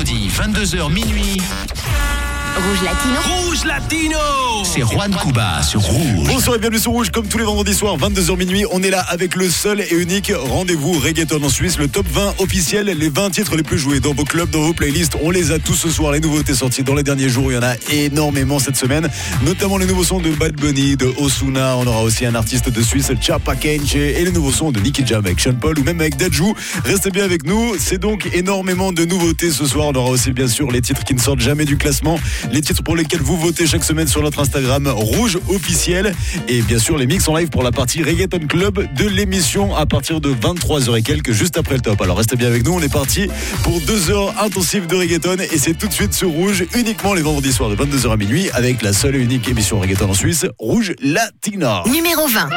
vendredi, 0.00 0.30
22h 0.30 0.88
minuit. 0.88 2.09
Rouge 2.56 2.82
Latino. 2.82 3.20
Rouge 3.44 3.64
Latino 3.64 4.18
C'est 4.64 4.80
Juan 4.80 5.14
Cuba 5.22 5.62
sur 5.62 5.80
Rouge. 5.80 6.26
Bonsoir 6.26 6.56
et 6.56 6.58
bienvenue 6.58 6.80
sur 6.80 6.92
Rouge, 6.92 7.10
comme 7.10 7.26
tous 7.26 7.38
les 7.38 7.44
vendredis 7.44 7.74
soirs, 7.74 7.96
22h 7.96 8.36
minuit. 8.36 8.64
On 8.72 8.82
est 8.82 8.90
là 8.90 9.04
avec 9.08 9.36
le 9.36 9.48
seul 9.48 9.80
et 9.80 9.94
unique 9.94 10.32
rendez-vous 10.34 10.92
reggaeton 10.92 11.42
en 11.42 11.48
Suisse, 11.48 11.78
le 11.78 11.88
top 11.88 12.06
20 12.08 12.34
officiel, 12.38 12.86
les 12.86 13.08
20 13.08 13.30
titres 13.30 13.56
les 13.56 13.62
plus 13.62 13.78
joués 13.78 14.00
dans 14.00 14.14
vos 14.14 14.24
clubs, 14.24 14.50
dans 14.50 14.62
vos 14.62 14.72
playlists. 14.72 15.16
On 15.22 15.30
les 15.30 15.52
a 15.52 15.58
tous 15.58 15.74
ce 15.74 15.90
soir. 15.90 16.12
Les 16.12 16.20
nouveautés 16.20 16.54
sorties 16.54 16.82
dans 16.82 16.94
les 16.94 17.02
derniers 17.02 17.28
jours, 17.28 17.52
il 17.52 17.54
y 17.54 17.58
en 17.58 17.62
a 17.62 17.74
énormément 17.90 18.58
cette 18.58 18.76
semaine, 18.76 19.08
notamment 19.44 19.78
les 19.78 19.86
nouveaux 19.86 20.04
sons 20.04 20.20
de 20.20 20.30
Bad 20.30 20.54
Bunny, 20.54 20.96
de 20.96 21.12
Osuna. 21.18 21.76
On 21.76 21.86
aura 21.86 22.02
aussi 22.02 22.26
un 22.26 22.34
artiste 22.34 22.68
de 22.68 22.82
Suisse, 22.82 23.12
Chapa 23.20 23.54
Kenche, 23.56 23.94
et 23.94 24.24
les 24.24 24.32
nouveaux 24.32 24.52
sons 24.52 24.72
de 24.72 24.80
Nicky 24.80 25.06
Jam 25.06 25.24
avec 25.24 25.40
Sean 25.40 25.54
Paul 25.54 25.78
ou 25.78 25.84
même 25.84 26.00
avec 26.00 26.16
Dajou. 26.16 26.54
Restez 26.84 27.10
bien 27.10 27.24
avec 27.24 27.44
nous. 27.44 27.74
C'est 27.78 27.98
donc 27.98 28.28
énormément 28.34 28.92
de 28.92 29.04
nouveautés 29.04 29.50
ce 29.50 29.66
soir. 29.66 29.88
On 29.88 29.94
aura 29.94 30.10
aussi 30.10 30.32
bien 30.32 30.48
sûr 30.48 30.70
les 30.70 30.80
titres 30.80 31.04
qui 31.04 31.14
ne 31.14 31.20
sortent 31.20 31.40
jamais 31.40 31.64
du 31.64 31.76
classement, 31.76 32.18
les 32.52 32.60
titres 32.60 32.82
pour 32.82 32.96
lesquels 32.96 33.20
vous 33.20 33.36
votez 33.36 33.66
chaque 33.66 33.84
semaine 33.84 34.06
sur 34.06 34.22
notre 34.22 34.40
Instagram 34.40 34.88
Rouge 34.88 35.38
officiel 35.48 36.14
et 36.48 36.62
bien 36.62 36.78
sûr 36.78 36.96
les 36.96 37.06
mix 37.06 37.28
en 37.28 37.36
live 37.36 37.48
pour 37.48 37.62
la 37.62 37.72
partie 37.72 38.02
Reggaeton 38.02 38.46
Club 38.48 38.92
de 38.94 39.08
l'émission 39.08 39.74
à 39.76 39.86
partir 39.86 40.20
de 40.20 40.32
23h 40.32 40.98
et 40.98 41.02
quelques 41.02 41.32
juste 41.32 41.58
après 41.58 41.74
le 41.74 41.80
top. 41.80 42.00
Alors 42.02 42.16
restez 42.16 42.36
bien 42.36 42.48
avec 42.48 42.64
nous, 42.64 42.72
on 42.72 42.80
est 42.80 42.92
parti 42.92 43.28
pour 43.62 43.80
deux 43.80 44.10
heures 44.10 44.34
intensives 44.42 44.86
de 44.86 44.96
reggaeton 44.96 45.36
et 45.38 45.58
c'est 45.58 45.74
tout 45.74 45.88
de 45.88 45.92
suite 45.92 46.12
sur 46.12 46.30
Rouge 46.30 46.64
uniquement 46.74 47.14
les 47.14 47.22
vendredis 47.22 47.52
soirs 47.52 47.70
de 47.70 47.76
22h 47.76 48.12
à 48.12 48.16
minuit 48.16 48.50
avec 48.52 48.82
la 48.82 48.92
seule 48.92 49.16
et 49.16 49.20
unique 49.20 49.48
émission 49.48 49.78
reggaeton 49.80 50.10
en 50.10 50.14
Suisse, 50.14 50.46
Rouge 50.58 50.94
Latina. 51.00 51.82
Numéro 51.86 52.26
20. 52.26 52.48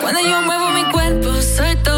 Cuando 0.00 0.20
yo 0.20 0.40
muevo 0.42 0.70
mi 0.72 0.84
cuerpo, 0.92 1.42
soy 1.42 1.74
todo 1.82 1.95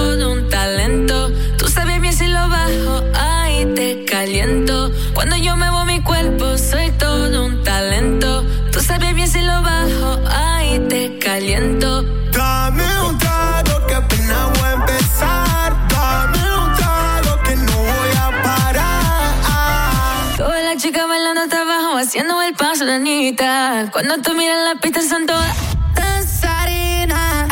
Dame 11.41 13.01
un 13.01 13.17
trago 13.17 13.87
que 13.87 13.95
apenas 13.95 14.59
voy 14.59 14.69
a 14.69 14.73
empezar. 14.73 15.73
Dame 15.89 16.39
un 16.59 16.75
trago 16.75 17.43
que 17.45 17.55
no 17.55 17.77
voy 17.77 18.11
a 18.21 18.43
parar. 18.43 20.37
Todas 20.37 20.65
las 20.65 20.83
chicas 20.83 21.07
bailando 21.07 21.43
hasta 21.43 21.61
abajo, 21.61 21.97
haciendo 21.97 22.43
el 22.43 22.55
paso 22.55 22.85
de 22.85 22.95
Anita. 22.95 23.89
Cuando 23.93 24.19
tú 24.19 24.35
miras 24.35 24.59
la 24.65 24.81
pista, 24.81 25.01
son 25.01 25.27
todas 25.27 25.57
danzarinas. 25.95 27.49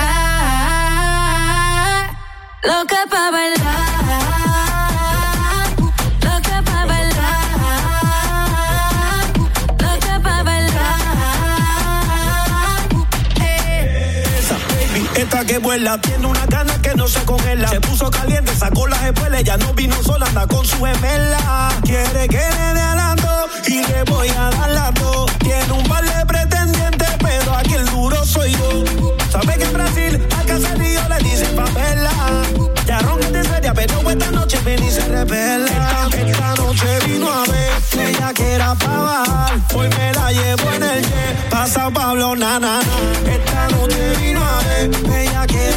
Loca 2.65 3.07
pa' 3.09 3.31
bailar. 3.31 3.66
Que 15.47 15.59
vuela, 15.59 15.99
tiene 16.01 16.27
una 16.27 16.45
gana 16.47 16.81
que 16.83 16.95
no 16.95 17.07
se 17.07 17.23
congela. 17.25 17.69
Se 17.69 17.81
puso 17.81 18.11
caliente, 18.11 18.55
sacó 18.55 18.87
las 18.87 19.03
espuelas, 19.05 19.45
ya 19.45 19.57
no 19.57 19.73
vino 19.75 19.95
sola, 20.03 20.27
anda 20.27 20.47
con 20.47 20.65
su 20.67 20.77
gemela. 20.85 21.71
Quiere 21.85 22.29
que 22.29 22.39
le 22.39 22.75
dé 22.75 22.81
alando 22.81 23.47
y 23.67 23.87
le 23.87 24.03
voy 24.05 24.29
a 24.29 24.51
dar 24.51 24.71
las 24.71 24.95
dos. 24.95 25.31
Tiene 25.39 25.73
un 25.73 25.85
par 25.85 26.05
de 26.05 26.27
pretendientes, 26.27 27.11
pero 27.21 27.55
aquí 27.55 27.75
el 27.75 27.87
duro 27.87 28.25
soy 28.25 28.53
yo. 28.53 28.85
Sabe 29.31 29.57
que 29.57 29.65
en 29.65 29.73
Brasil 29.73 30.27
a 30.37 30.43
Caserío 30.45 31.09
le 31.09 31.19
dicen 31.19 31.55
papela. 31.55 32.13
Ya 32.87 32.99
ronca 33.01 33.45
seria, 33.45 33.73
pero 33.73 34.11
esta 34.11 34.31
noche 34.33 34.59
ven 34.65 34.83
y 34.83 34.91
se 34.91 35.07
revela. 35.07 35.67
Esta, 36.11 36.17
esta 36.19 36.55
noche 36.55 36.99
vino 37.07 37.33
a 37.33 37.45
ver, 37.47 37.66
ella 37.99 38.33
que 38.35 38.53
era 38.53 38.75
pa' 38.75 38.99
bajar. 38.99 39.61
Hoy 39.75 39.89
me 39.89 40.13
la 40.13 40.33
llevo 40.33 40.73
en 40.73 40.83
el 40.83 41.03
jet, 41.03 41.49
pasa 41.51 41.91
Pablo, 41.91 42.35
na, 42.37 42.59
na, 42.59 42.81
na. 42.83 43.31
Esta 43.31 43.69
noche 43.69 44.13
vino 44.21 44.41
a 44.45 44.59
ver, 44.63 44.91
ella 45.21 45.47
que 45.47 45.76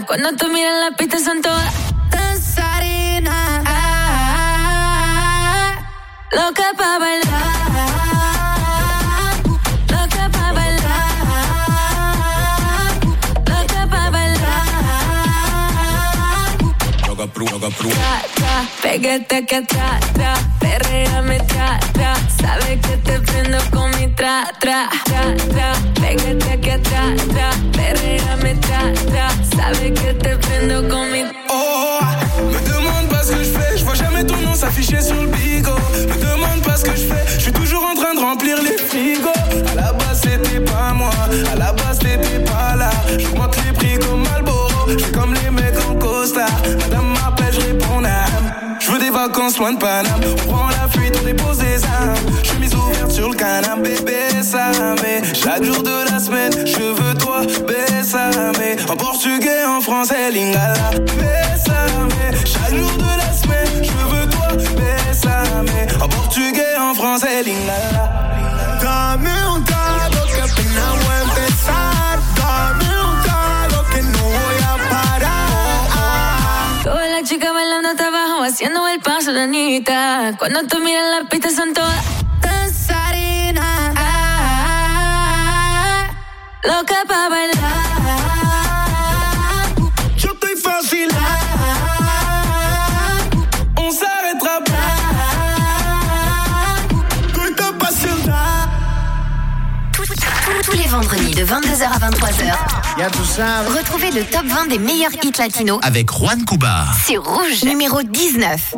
Cuando 0.00 0.32
tú 0.36 0.48
miras 0.48 0.72
la 0.80 0.96
pista, 0.96 1.18
son 1.18 1.42
todas 1.42 1.70
danzarinas. 2.10 3.62
Loca 6.32 6.72
pa' 6.78 6.98
bailar. 6.98 7.52
Loca 9.90 10.30
pa' 10.30 10.52
bailar. 10.52 11.12
Loca 13.46 13.86
pa' 13.86 14.10
bailar. 14.10 14.64
Tra, 17.68 18.22
tra, 18.34 18.41
pégate 18.82 19.44
que 19.46 19.62
tra, 19.62 19.98
tra, 20.14 20.34
perréame 20.60 21.38
tra, 21.46 21.78
tra, 21.92 22.14
sabes 22.40 22.78
que 22.80 22.96
te 22.98 23.20
prendo 23.20 23.58
con 23.70 23.90
mi 23.98 24.08
tra, 24.14 24.44
tra, 24.60 24.88
tra, 25.04 25.34
tra, 25.52 25.72
pégate 26.00 26.60
que 26.60 26.78
tra, 26.78 27.02
tra, 27.32 27.50
perréame 27.72 28.54
tra, 28.60 28.92
tra, 29.10 29.28
sabes 29.56 29.92
que 30.00 30.14
te 30.14 30.36
prendo 30.36 30.88
con 30.88 31.10
mi 31.12 31.22
Oh, 31.50 32.00
me 32.52 32.60
demande 32.68 33.08
pas 33.08 33.24
ce 33.24 33.32
que 33.32 33.44
je 33.44 33.50
fais, 33.50 33.78
je 33.78 33.84
vois 33.84 33.94
jamais 33.94 34.24
ton 34.24 34.36
nom 34.38 34.54
s'afficher 34.54 35.00
sur 35.00 35.20
le 35.22 35.28
bigot. 35.28 35.51
Loin 49.58 49.72
de 49.72 49.78
Paname. 49.78 50.20
On 50.24 50.50
prend 50.50 50.68
la 50.68 50.88
fuite, 50.88 51.16
on 51.20 51.24
dépose 51.24 51.58
des 51.58 51.84
armes. 51.84 52.14
Chemise 52.42 52.74
ouverte 52.74 53.10
sur 53.10 53.28
le 53.28 53.36
canapé, 53.36 53.94
bébé, 54.00 54.42
ça 54.42 54.70
mais 55.02 55.22
chaque 55.34 55.64
jour 55.64 55.82
de 55.82 56.10
la 56.10 56.18
semaine, 56.18 56.52
je 56.66 56.82
veux 56.82 57.14
toi, 57.14 57.42
bésame. 57.66 58.52
En 58.88 58.96
portugais, 58.96 59.64
en 59.66 59.80
français, 59.80 60.30
lingala. 60.30 60.90
Bésame. 61.00 62.08
Chaque 62.44 62.76
jour 62.76 62.92
de 62.96 63.18
la 63.18 63.32
semaine, 63.32 63.82
je 63.82 64.14
veux 64.14 64.26
toi, 64.28 64.48
bésame. 64.52 65.66
En 66.00 66.08
portugais, 66.08 66.76
en 66.80 66.94
français, 66.94 67.42
lingala. 67.42 68.10
Dame 68.80 69.26
un 69.26 69.51
haciendo 78.52 78.86
el 78.86 79.00
paso 79.00 79.32
de 79.32 79.42
Anita. 79.42 80.34
Cuando 80.38 80.64
tú 80.64 80.78
miras 80.80 81.22
la 81.22 81.28
pista, 81.28 81.48
son 81.50 81.72
todas 81.72 82.04
danzarinas. 82.42 83.94
Loca 86.62 86.96
pa' 87.08 87.28
bailar. 87.30 88.41
De 101.42 101.46
22h 101.46 101.84
à 101.84 101.98
23h. 101.98 103.76
Retrouvez 103.76 104.12
le 104.12 104.24
top 104.24 104.44
20 104.44 104.68
des 104.68 104.78
meilleurs 104.78 105.10
hits 105.24 105.32
latinos. 105.36 105.80
Avec 105.82 106.08
Juan 106.12 106.44
Cuba. 106.44 106.84
C'est 107.04 107.16
Rouge. 107.16 107.64
Numéro 107.64 108.00
19. 108.04 108.74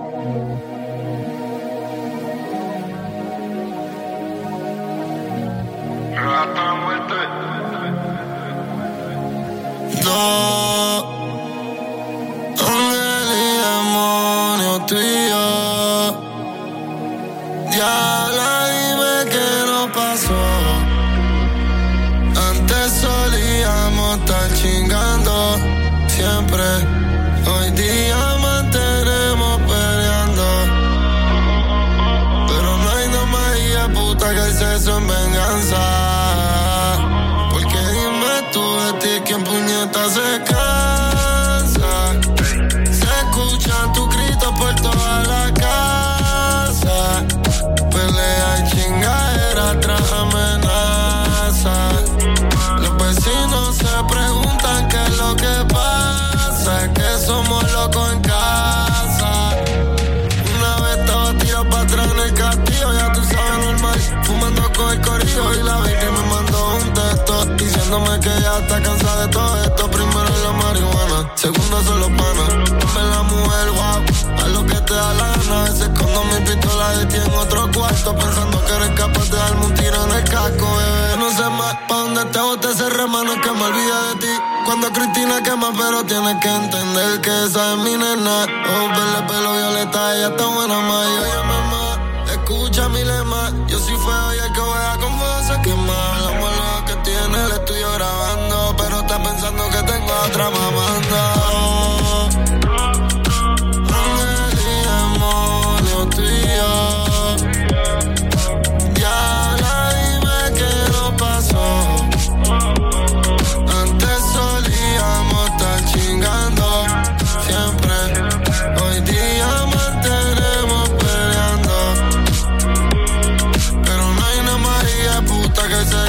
Son 71.52 72.00
los 72.00 72.08
panas. 72.10 72.48
Dame 72.48 73.10
la 73.10 73.22
mujer, 73.22 73.70
wow, 73.70 74.44
a 74.44 74.48
lo 74.48 74.66
que 74.66 74.74
te 74.74 74.94
da 74.94 75.14
la 75.14 75.28
gana. 75.36 75.60
A 75.60 75.64
veces 75.64 75.80
escondo 75.80 76.24
mi 76.24 76.40
pistola 76.46 76.90
de 76.98 77.06
ti 77.06 77.16
otro 77.36 77.70
cuarto, 77.72 78.16
pensando 78.16 78.64
que 78.64 78.72
eres 78.72 78.90
capaz 78.90 79.30
de 79.30 79.36
darme 79.36 79.66
un 79.66 79.74
tiro 79.74 80.04
en 80.04 80.10
el 80.10 80.24
casco, 80.24 80.66
bebé. 80.76 81.16
No 81.18 81.30
sé 81.30 81.50
más 81.50 81.74
pa' 81.88 81.96
dónde 81.96 82.24
te 82.26 82.38
bote 82.40 82.70
ese 82.70 82.88
remano 82.90 83.40
que 83.40 83.50
me 83.50 83.62
olvida 83.62 84.02
de 84.08 84.14
ti. 84.20 84.34
Cuando 84.64 84.90
Cristina 84.92 85.42
quema, 85.42 85.72
pero 85.76 86.04
tienes 86.04 86.36
que 86.40 86.48
entender 86.48 87.20
que 87.20 87.44
esa 87.44 87.72
es 87.72 87.78
mi 87.78 87.96
nena. 87.96 88.44
Oh, 88.44 88.88
verle 88.96 89.20
pelo 89.28 89.52
violeta, 89.52 90.16
ella 90.16 90.28
está 90.28 90.46
buena 90.46 90.80
más. 90.80 91.06
Oye, 91.06 91.40
mamá, 91.46 91.98
escucha 92.32 92.88
mi 92.88 93.04
lema. 93.04 93.52
Yo 93.68 93.78
soy 93.78 93.96
feo 93.96 94.34
y 94.34 94.38
el 94.38 94.52
que 94.52 94.60
juega 94.60 94.98
con 94.98 95.18
fuego 95.18 95.42
se 95.48 95.62
quema. 95.62 96.18
La 96.24 96.30
muela 96.40 96.84
que 96.86 96.96
tiene 97.08 97.44
el 97.44 97.52
estudio 97.52 97.92
grabando, 97.92 98.74
pero 98.78 99.00
está 99.00 99.22
pensando 99.22 99.68
que 99.68 99.82
tengo 99.82 100.12
a 100.12 100.26
otra 100.26 100.50
mamando. 100.50 101.03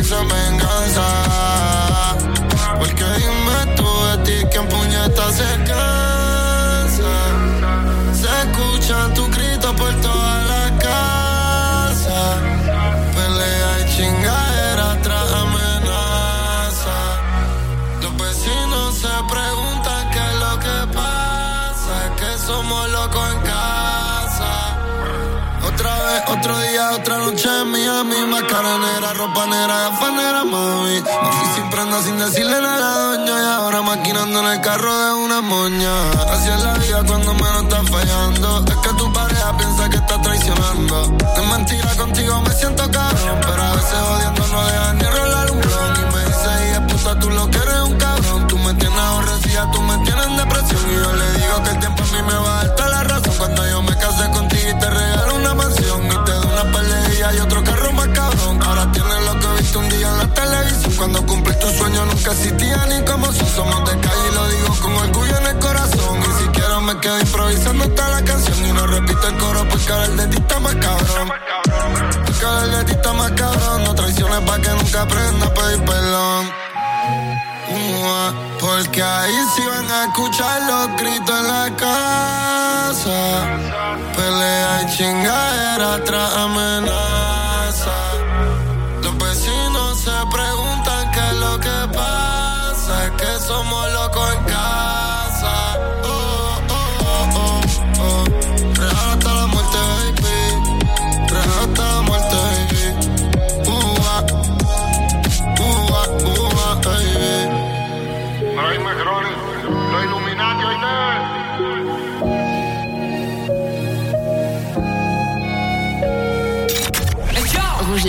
Que 0.07 0.13
el 0.13 0.64
en 27.61 27.71
Miami. 27.71 28.15
Máscara 28.27 28.77
negra, 28.77 29.13
ropa 29.13 29.45
negra, 29.45 29.89
gafas 29.89 30.13
negras, 30.13 30.45
mami. 30.45 31.01
Me 31.01 31.31
fui 31.31 31.47
sin 31.55 31.69
prenda, 31.69 32.01
sin 32.01 32.17
decirle 32.17 32.61
nada 32.61 32.87
a 32.93 33.15
doña. 33.15 33.41
Y 33.41 33.45
ahora 33.45 33.81
maquinando 33.81 34.39
en 34.39 34.45
el 34.45 34.61
carro 34.61 34.93
de 34.97 35.13
una 35.13 35.41
moña. 35.41 36.11
Así 36.31 36.49
es 36.49 36.63
la 36.63 36.73
vida 36.73 37.03
cuando 37.05 37.33
menos 37.33 37.63
está 37.63 37.83
fallando. 37.83 38.65
Es 38.67 38.77
que 38.77 38.89
tu 38.97 39.13
pareja 39.13 39.57
piensa 39.57 39.89
que 39.89 39.97
está 39.97 40.21
traicionando. 40.21 41.17
Es 41.37 41.47
mentira, 41.51 41.95
contigo 41.95 42.41
me 42.41 42.51
siento 42.51 42.83
cabrón. 42.91 43.39
Pero 43.41 43.63
a 43.63 43.75
veces 43.75 43.99
odiando 44.13 44.47
no 44.47 44.65
dejan 44.65 44.97
ni 44.97 45.03
rolar 45.05 45.51
un 45.51 45.61
blon. 45.61 45.93
Y 45.95 46.15
me 46.15 46.25
dice, 46.25 46.69
hija 46.69 46.87
puta, 46.87 47.19
tú 47.19 47.29
lo 47.29 47.49
que 47.49 47.57
eres 47.57 47.81
un 47.81 47.97
cabrón. 47.97 48.47
Tú 48.47 48.57
me 48.57 48.73
tienes 48.73 48.99
aborrecida, 48.99 49.71
tú 49.71 49.81
me 49.81 49.97
tienes 49.99 50.25
en 50.25 50.37
depresión. 50.37 50.81
Y 50.91 50.95
yo 50.95 51.13
le 51.13 51.31
digo 51.33 51.63
que 51.63 51.69
el 51.69 51.79
tiempo 51.79 51.94
Cuando 61.05 61.23
cumplí 61.27 61.53
tu 61.59 61.69
sueño 61.69 62.03
nunca 62.03 62.31
existía 62.31 62.83
ni 62.87 62.99
como 63.05 63.31
si 63.31 63.45
somos 63.55 63.87
de 63.87 63.95
calle. 63.99 64.27
Y 64.27 64.33
lo 64.33 64.47
digo 64.49 64.75
con 64.81 64.93
orgullo 64.95 65.37
en 65.37 65.45
el 65.45 65.59
corazón. 65.59 66.19
Y 66.19 66.41
si 66.41 66.47
quiero 66.49 66.81
me 66.81 66.99
quedo 66.99 67.19
improvisando 67.19 67.87
toda 67.91 68.09
la 68.09 68.25
canción. 68.25 68.65
Y 68.65 68.71
no 68.71 68.87
repito 68.87 69.27
el 69.27 69.37
coro 69.37 69.69
porque 69.69 69.93
ahora 69.93 70.05
el 70.05 70.17
de 70.17 70.35
está 70.35 70.59
más 70.59 70.73
cabrón. 70.73 71.31
Porque 72.25 72.45
el 72.45 72.89
está 72.89 73.13
más 73.13 73.31
cabrón. 73.33 73.83
No 73.83 73.93
traiciones 73.93 74.39
pa' 74.49 74.57
que 74.57 74.69
nunca 74.69 75.01
aprenda 75.03 75.45
a 75.45 75.53
pedir 75.53 75.85
perdón. 75.85 76.51
Porque 78.59 79.03
ahí 79.03 79.37
sí 79.55 79.61
van 79.67 79.91
a 79.91 80.05
escuchar 80.05 80.61
los 80.63 80.87
gritos 80.97 81.39
en 81.39 81.47
la 81.47 81.75
casa. 81.77 83.59
Pelea 84.15 84.81
y 84.81 84.97
chingadera 84.97 86.03
tras 86.03 86.35
amenaza. 86.35 87.34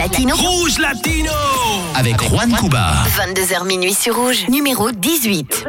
Latino. 0.06 0.36
Rouge 0.36 0.78
Latino 0.78 1.32
Avec 1.96 2.22
Juan 2.22 2.52
Cuba. 2.52 2.94
22h 3.16 3.66
minuit 3.66 3.92
sur 3.92 4.14
Rouge. 4.14 4.46
Numéro 4.48 4.92
18. 4.92 5.64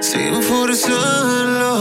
Sin 0.00 0.40
forzarlo, 0.40 1.75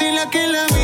de 0.00 0.77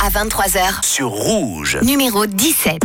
à 0.00 0.08
23h 0.08 0.82
sur 0.82 1.08
Rouge. 1.08 1.78
Numéro 1.82 2.26
17. 2.26 2.80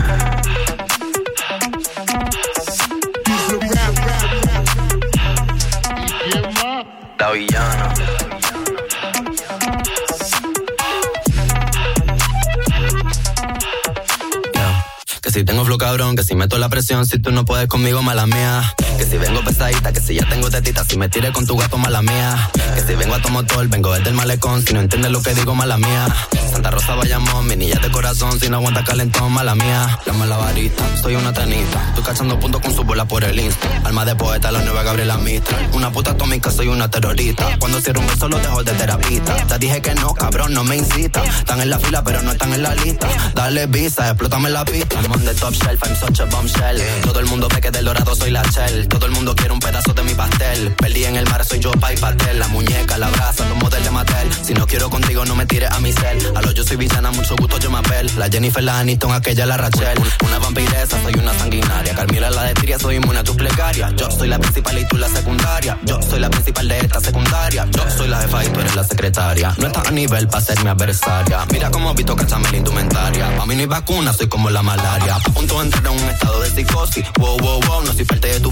Que 15.22 15.31
si 15.31 15.43
tengo 15.43 15.65
flow 15.65 15.77
cabrón, 15.77 16.15
que 16.15 16.24
si 16.24 16.36
meto 16.36 16.57
la 16.57 16.69
presión, 16.69 17.05
si 17.05 17.19
tú 17.19 17.31
no 17.31 17.45
puedes 17.45 17.67
conmigo, 17.67 18.01
mala 18.01 18.27
mía. 18.27 18.63
Que 18.97 19.05
si 19.05 19.17
vengo 19.17 19.43
pesadita, 19.43 19.91
que 19.91 19.99
si 19.99 20.15
ya 20.15 20.27
tengo 20.27 20.49
tetita, 20.49 20.83
si 20.85 20.97
me 20.97 21.09
tire 21.09 21.31
con 21.31 21.45
tu 21.45 21.57
gato, 21.57 21.77
mala 21.77 22.01
mía. 22.01 22.49
Que 22.73 22.81
si 22.81 22.95
vengo 22.95 23.15
a 23.15 23.21
tu 23.21 23.29
vengo 23.69 23.93
desde 23.93 24.09
el 24.09 24.15
malecón, 24.15 24.65
si 24.65 24.73
no 24.73 24.79
entiendes 24.79 25.11
lo 25.11 25.21
que 25.21 25.33
digo, 25.33 25.53
mala 25.55 25.77
mía. 25.77 26.07
Santa 26.51 26.71
Rosa 26.71 26.95
vayamos, 26.95 27.43
mi 27.43 27.55
niña 27.55 27.79
de 27.81 27.91
corazón, 27.91 28.39
si 28.39 28.49
no 28.49 28.57
aguanta 28.57 28.83
calentón, 28.83 29.31
mala 29.31 29.55
mía. 29.55 29.99
La 30.05 30.13
mala 30.13 30.37
varita, 30.37 30.83
soy 31.01 31.15
una 31.15 31.33
tanita. 31.33 31.89
Estoy 31.89 32.03
cachando 32.03 32.39
puntos 32.39 32.61
con 32.61 32.73
su 32.73 32.83
bola 32.83 33.05
por 33.05 33.23
el 33.23 33.39
insta. 33.39 33.67
Alma 33.83 34.05
de 34.05 34.15
poeta, 34.15 34.51
la 34.51 34.61
nueva 34.61 34.83
Gabriela 34.83 35.17
Mistral. 35.17 35.69
Una 35.73 35.91
puta 35.91 36.11
atómica, 36.11 36.51
soy 36.51 36.67
una 36.67 36.89
terrorista. 36.89 37.57
Cuando 37.59 37.81
cierro 37.81 37.99
un 37.99 38.07
beso, 38.07 38.29
lo 38.29 38.39
dejo 38.39 38.63
de 38.63 38.71
terapista. 38.73 39.35
Te 39.35 39.59
dije 39.59 39.81
que 39.81 39.95
no, 39.95 40.13
cabrón, 40.13 40.53
no 40.53 40.63
me 40.63 40.77
incita. 40.77 41.23
Están 41.23 41.61
en 41.61 41.69
la 41.69 41.79
fila, 41.79 42.03
pero 42.03 42.21
no 42.21 42.31
están 42.31 42.53
en 42.53 42.63
la 42.63 42.73
lista. 42.75 43.07
Dale 43.33 43.67
visa, 43.67 44.07
explótame 44.07 44.49
la 44.49 44.63
pista. 44.63 45.01
I'm 45.01 45.11
on 45.11 45.25
the 45.25 45.33
top 45.33 45.53
shelf, 45.53 45.83
I'm 45.83 45.95
such 45.95 46.21
a 46.21 46.25
bombshell. 46.25 46.81
Todo 47.03 47.19
el 47.19 47.25
mundo 47.25 47.47
ve 47.53 47.61
que 47.61 47.71
del 47.71 47.85
dorado 47.85 48.15
soy 48.15 48.31
la 48.31 48.43
shell. 48.43 48.84
Todo 48.87 49.05
el 49.05 49.11
mundo 49.11 49.35
quiere 49.35 49.53
un 49.53 49.59
pedazo 49.59 49.93
de 49.93 50.03
mi 50.03 50.13
pastel. 50.13 50.73
Perdí 50.75 51.05
en 51.05 51.15
el 51.15 51.27
mar, 51.29 51.43
soy 51.45 51.59
yo, 51.59 51.71
pa' 51.71 51.93
y 51.93 51.97
pastel. 51.97 52.39
La 52.39 52.47
muñeca, 52.47 52.97
la 52.97 53.09
brasa, 53.09 53.47
los 53.47 53.57
modelos 53.57 53.85
de 53.85 53.91
Mattel. 53.91 54.29
Si 54.43 54.53
no 54.53 54.65
quiero 54.67 54.89
contigo, 54.89 55.25
no 55.25 55.35
me 55.35 55.45
tires 55.45 55.71
a 55.71 55.79
mi 55.79 55.91
cel. 55.91 56.17
A 56.35 56.41
lo 56.41 56.51
yo 56.51 56.63
soy 56.63 56.77
villana, 56.77 57.11
mucho 57.11 57.35
gusto, 57.35 57.57
yo 57.59 57.69
me 57.71 57.79
apel. 57.79 58.09
La 58.17 58.29
Jennifer, 58.29 58.63
la 58.63 58.79
Aniston, 58.79 59.13
aquella, 59.13 59.45
la 59.45 59.57
Rachel. 59.57 59.97
Una 60.25 60.39
vampiresa, 60.39 61.01
soy 61.01 61.13
una 61.13 61.33
sanguinaria. 61.33 61.93
Carmila, 61.95 62.29
la 62.29 62.43
de 62.43 62.53
Tiria, 62.53 62.79
soy 62.79 62.95
inmune 62.95 63.19
a 63.19 63.23
tu 63.23 63.35
plegaria. 63.35 63.91
Yo 63.95 64.09
soy 64.11 64.27
la 64.27 64.39
principal 64.39 64.77
y 64.77 64.85
tú 64.87 64.97
la 64.97 65.09
secundaria. 65.09 65.77
Yo 65.83 65.99
soy 66.01 66.19
la 66.19 66.29
principal 66.29 66.67
de 66.67 66.79
esta 66.79 66.99
secundaria. 66.99 67.67
Yo 67.71 67.89
soy 67.89 68.07
la 68.07 68.21
jefa 68.21 68.45
y 68.45 68.49
tú 68.49 68.59
eres 68.59 68.75
la 68.75 68.83
secretaria. 68.83 69.53
No 69.57 69.67
estás 69.67 69.87
a 69.87 69.91
nivel 69.91 70.27
para 70.27 70.43
ser 70.43 70.63
mi 70.63 70.69
adversaria. 70.69 71.45
Mira 71.51 71.71
cómo 71.71 71.93
visto 71.93 72.15
cachame 72.15 72.49
la 72.51 72.57
indumentaria. 72.57 73.37
Pa' 73.37 73.45
mí 73.45 73.55
no 73.55 73.61
hay 73.61 73.67
vacuna, 73.67 74.13
soy 74.13 74.27
como 74.27 74.49
la 74.49 74.61
malaria. 74.61 75.15
A 75.15 75.19
punto 75.19 75.59
de 75.59 75.65
entrar 75.65 75.85
en 75.85 76.03
un 76.03 76.09
estado 76.09 76.39
de 76.41 76.49
psicosis. 76.49 77.05
Wow, 77.17 77.37
wow, 77.39 77.59
wow, 77.67 77.83
no 77.83 77.93
soy 77.93 78.05
parte 78.05 78.27
de 78.27 78.39
tu 78.39 78.51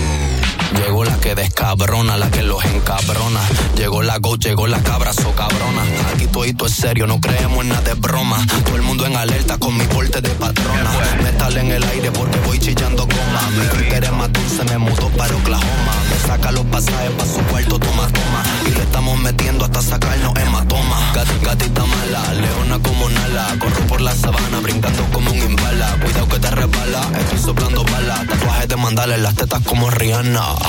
Llegó 0.77 1.03
la 1.03 1.17
que 1.19 1.35
descabrona, 1.35 2.17
la 2.17 2.29
que 2.31 2.43
los 2.43 2.63
encabrona. 2.65 3.41
Llegó 3.75 4.01
la 4.03 4.17
go, 4.19 4.37
llegó 4.37 4.67
la 4.67 4.81
cabra, 4.81 5.13
so 5.13 5.33
cabrona. 5.35 5.83
Aquí 6.13 6.27
todo 6.27 6.45
es 6.45 6.73
serio, 6.73 7.07
no 7.07 7.19
creemos 7.19 7.61
en 7.63 7.69
nada 7.69 7.81
de 7.81 7.93
broma. 7.93 8.37
Todo 8.65 8.75
el 8.75 8.81
mundo 8.81 9.05
en 9.05 9.15
alerta 9.15 9.57
con 9.57 9.77
mi 9.77 9.85
porte 9.85 10.21
de 10.21 10.29
patrona. 10.29 10.91
Metal 11.23 11.57
en 11.57 11.71
el 11.71 11.83
aire 11.83 12.11
porque 12.11 12.39
voy 12.39 12.59
chillando 12.59 13.07
coma. 13.07 13.41
Mi 13.51 13.95
es 13.95 14.11
más 14.13 14.31
dulce, 14.31 14.63
me 14.65 14.77
mudó 14.77 15.09
para 15.09 15.35
Oklahoma. 15.35 15.93
Me 16.09 16.27
saca 16.27 16.51
los 16.51 16.65
pasajes 16.65 17.11
para 17.11 17.29
su 17.29 17.39
cuarto, 17.41 17.79
toma, 17.79 18.07
toma. 18.07 18.43
Y 18.67 18.71
le 18.71 18.83
estamos 18.83 19.19
metiendo 19.19 19.65
hasta 19.65 19.81
sacarnos 19.81 20.37
hematoma. 20.37 21.11
Gat, 21.13 21.27
gatita 21.43 21.85
mala, 21.85 22.33
leona 22.33 22.79
como 22.79 23.09
Nala. 23.09 23.55
Corro 23.59 23.87
por 23.87 24.01
la 24.01 24.15
sabana, 24.15 24.59
brincando 24.61 25.03
como 25.11 25.31
un 25.31 25.37
imbala. 25.37 25.97
Cuidado 26.01 26.27
que 26.27 26.39
te 26.39 26.51
resbala, 26.51 27.01
estoy 27.19 27.39
soplando 27.39 27.83
balas. 27.83 28.27
Tatuajes 28.27 28.67
de 28.67 28.75
mandales, 28.77 29.19
las 29.19 29.35
tetas 29.35 29.61
como 29.65 29.89
Rihanna. 29.89 30.60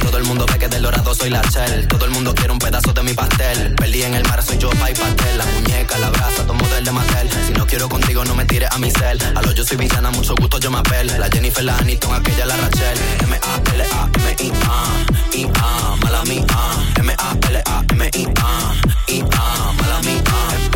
Todo 0.00 0.18
el 0.18 0.24
mundo 0.24 0.44
ve 0.46 0.58
que 0.58 0.68
del 0.68 0.82
dorado 0.82 1.14
soy 1.14 1.30
la 1.30 1.40
shell. 1.42 1.86
Todo 1.88 2.04
el 2.04 2.10
mundo 2.10 2.34
quiere 2.34 2.52
un 2.52 2.58
pedazo 2.58 2.92
de 2.92 3.02
mi 3.02 3.14
pastel. 3.14 3.74
Perdí 3.74 4.02
en 4.02 4.14
el 4.14 4.22
mar, 4.24 4.42
soy 4.42 4.58
yo, 4.58 4.70
pa' 4.70 4.90
y 4.90 4.94
pastel. 4.94 5.38
La 5.38 5.44
muñeca, 5.46 5.98
la 5.98 6.10
brasa, 6.10 6.46
tomo 6.46 6.66
del 6.68 6.84
de 6.84 6.92
Mattel. 6.92 7.30
Si 7.46 7.52
no 7.52 7.66
quiero 7.66 7.88
contigo, 7.88 8.24
no 8.24 8.34
me 8.34 8.44
tires 8.44 8.70
a 8.70 8.78
mi 8.78 8.90
cel. 8.90 9.18
A 9.34 9.42
lo 9.42 9.52
yo 9.52 9.64
soy 9.64 9.76
villana, 9.76 10.10
mucho 10.10 10.34
gusto, 10.34 10.58
yo 10.58 10.70
me 10.70 10.78
apel. 10.78 11.06
La 11.18 11.28
Jennifer, 11.30 11.64
la 11.64 11.76
Aniston, 11.78 12.14
aquella, 12.14 12.46
la 12.46 12.56
Rachel. 12.56 12.98
M-A-L-A-M-I-A. 13.22 14.84
I-A, 15.36 15.96
mala 16.02 16.24
mía. 16.24 16.46
M-A-L-A-M-I-A. 16.96 18.74
I-A, 19.06 19.72
mala 19.72 20.00
mía. 20.02 20.22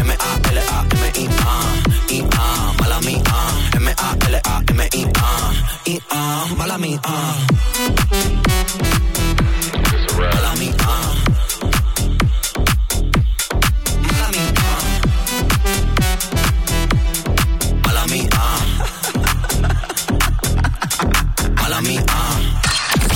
M-A-L-A-M-I-A. 0.00 1.65
Mía. 5.87 6.00
Mala 6.57 6.78
mía. 6.78 7.00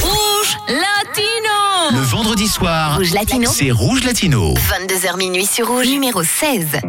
Rouge 0.00 0.56
Latino 0.68 1.90
Le 1.92 2.00
vendredi 2.04 2.48
soir, 2.48 2.96
Rouge 2.96 3.12
Latino 3.14 3.50
c'est 3.52 3.70
Rouge 3.70 4.04
Latino. 4.04 4.54
22h 4.54 5.16
minuit 5.16 5.46
sur 5.46 5.66
Rouge, 5.68 5.88
numéro 5.88 6.22
16. 6.22 6.80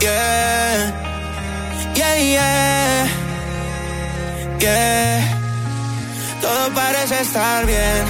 Yeah, 0.00 1.01
yeah, 1.94 2.16
yeah. 2.16 3.06
qué. 4.58 5.20
Todo 6.40 6.74
parece 6.74 7.20
estar 7.20 7.66
bien, 7.66 8.02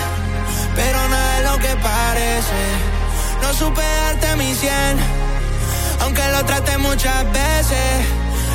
pero 0.74 1.08
nada 1.08 1.38
es 1.38 1.44
lo 1.50 1.58
que 1.58 1.76
parece. 1.76 2.62
No 3.42 3.52
supe 3.54 3.82
darte 3.82 4.36
mi 4.36 4.54
cien, 4.54 4.96
aunque 6.00 6.26
lo 6.28 6.44
traté 6.44 6.78
muchas 6.78 7.24
veces. 7.32 7.90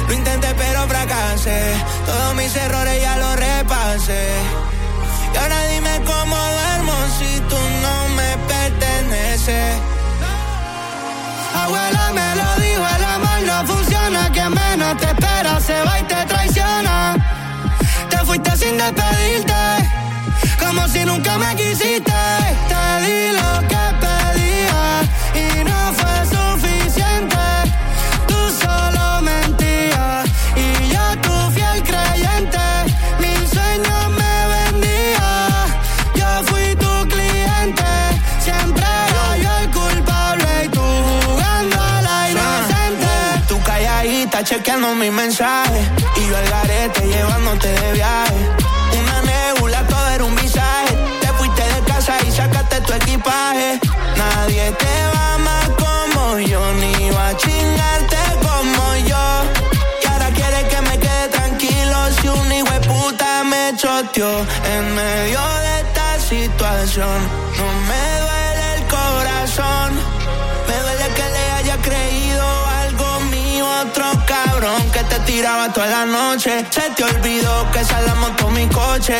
Lo 0.07 0.13
intenté 0.13 0.53
pero 0.55 0.87
fracasé, 0.87 1.61
todos 2.05 2.35
mis 2.35 2.55
errores 2.55 3.01
ya 3.01 3.17
los 3.17 3.35
repasé. 3.35 4.25
Y 5.33 5.37
ahora 5.37 5.59
dime 5.67 6.01
cómo 6.05 6.35
duermo 6.57 6.93
si 7.19 7.39
tú 7.49 7.59
no 7.83 7.95
me 8.17 8.29
perteneces. 8.47 9.75
Abuela 11.53 12.26
nunca 21.17 21.37
me 21.37 21.55
quisiste. 21.55 22.13
Te 22.69 22.83
di 23.05 23.31
lo 23.39 23.67
que 23.71 23.83
pedía 24.03 24.81
y 25.33 25.63
no 25.63 25.93
fue 25.93 26.15
suficiente. 26.35 27.37
Tú 28.27 28.39
solo 28.61 29.21
mentías 29.21 30.27
y 30.55 30.89
yo 30.93 31.05
tu 31.25 31.35
fiel 31.55 31.81
creyente. 31.89 32.59
Mil 33.19 33.41
sueños 33.55 34.03
me 34.19 34.35
vendía, 34.53 35.65
yo 36.19 36.29
fui 36.45 36.75
tu 36.75 36.93
cliente. 37.13 37.89
Siempre 38.39 38.85
era 39.07 39.37
yo 39.43 39.57
el 39.63 39.71
culpable 39.71 40.65
y 40.65 40.69
tú 40.69 40.85
jugando 41.25 41.77
a 41.81 42.01
la 42.01 42.29
inocente. 42.29 43.07
Tú 43.47 43.59
calladita 43.63 44.43
chequeando 44.43 44.93
mis 44.95 45.11
mensajes 45.11 45.66
No 66.97 67.05
me 67.05 68.21
duele 68.25 68.73
el 68.77 68.87
corazón, 68.87 69.93
me 70.67 70.77
duele 70.81 71.13
que 71.13 71.29
le 71.29 71.51
haya 71.51 71.77
creído 71.77 72.65
algo 72.65 73.19
mío, 73.29 73.67
otro 73.81 74.05
cabrón 74.25 74.81
que 74.91 75.03
te 75.03 75.19
tiraba 75.19 75.71
toda 75.71 75.85
la 75.85 76.05
noche. 76.05 76.65
Se 76.71 76.89
te 76.95 77.03
olvidó 77.03 77.69
que 77.71 77.81
esa 77.81 78.01
la 78.01 78.15
montó 78.15 78.49
mi 78.49 78.65
coche. 78.69 79.15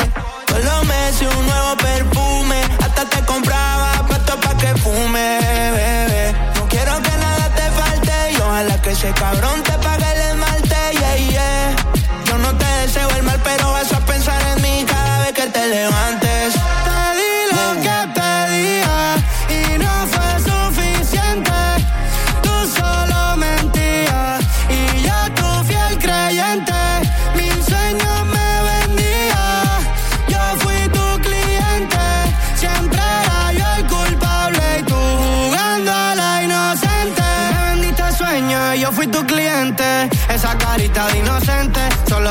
Todos 0.48 0.64
los 0.64 0.86
meses 0.86 1.28
un 1.38 1.46
nuevo 1.46 1.78
perfume, 1.78 2.62
hasta 2.84 3.06
te 3.06 3.24
compraba 3.26 3.92
puesto 4.08 4.40
pa' 4.40 4.58
que 4.58 4.74
fume, 4.78 5.40
bebé. 5.76 6.36
No 6.56 6.68
quiero 6.70 7.00
que 7.04 7.12
nada 7.12 7.54
te 7.54 7.70
falte 7.80 8.32
y 8.32 8.38
ojalá 8.38 8.82
que 8.82 8.90
ese 8.90 9.12
cabrón 9.12 9.62
te 9.62 9.74
pague 9.74 10.12
el 10.14 10.22
esmalte, 10.32 10.76
yeah, 10.94 11.16
yeah. 11.16 11.76
Yo 12.26 12.40
no 12.40 12.58
te 12.58 12.66
deseo 12.82 13.08
el 13.12 13.22
mal, 13.22 13.40
pero 13.44 13.72
vas 13.72 13.94
a 13.94 14.00
pensar 14.00 14.42
en 14.56 14.64
mí 14.64 14.84
cada 14.90 15.20
vez 15.20 15.34
que 15.34 15.46
te 15.46 15.68
levantes. 15.68 16.27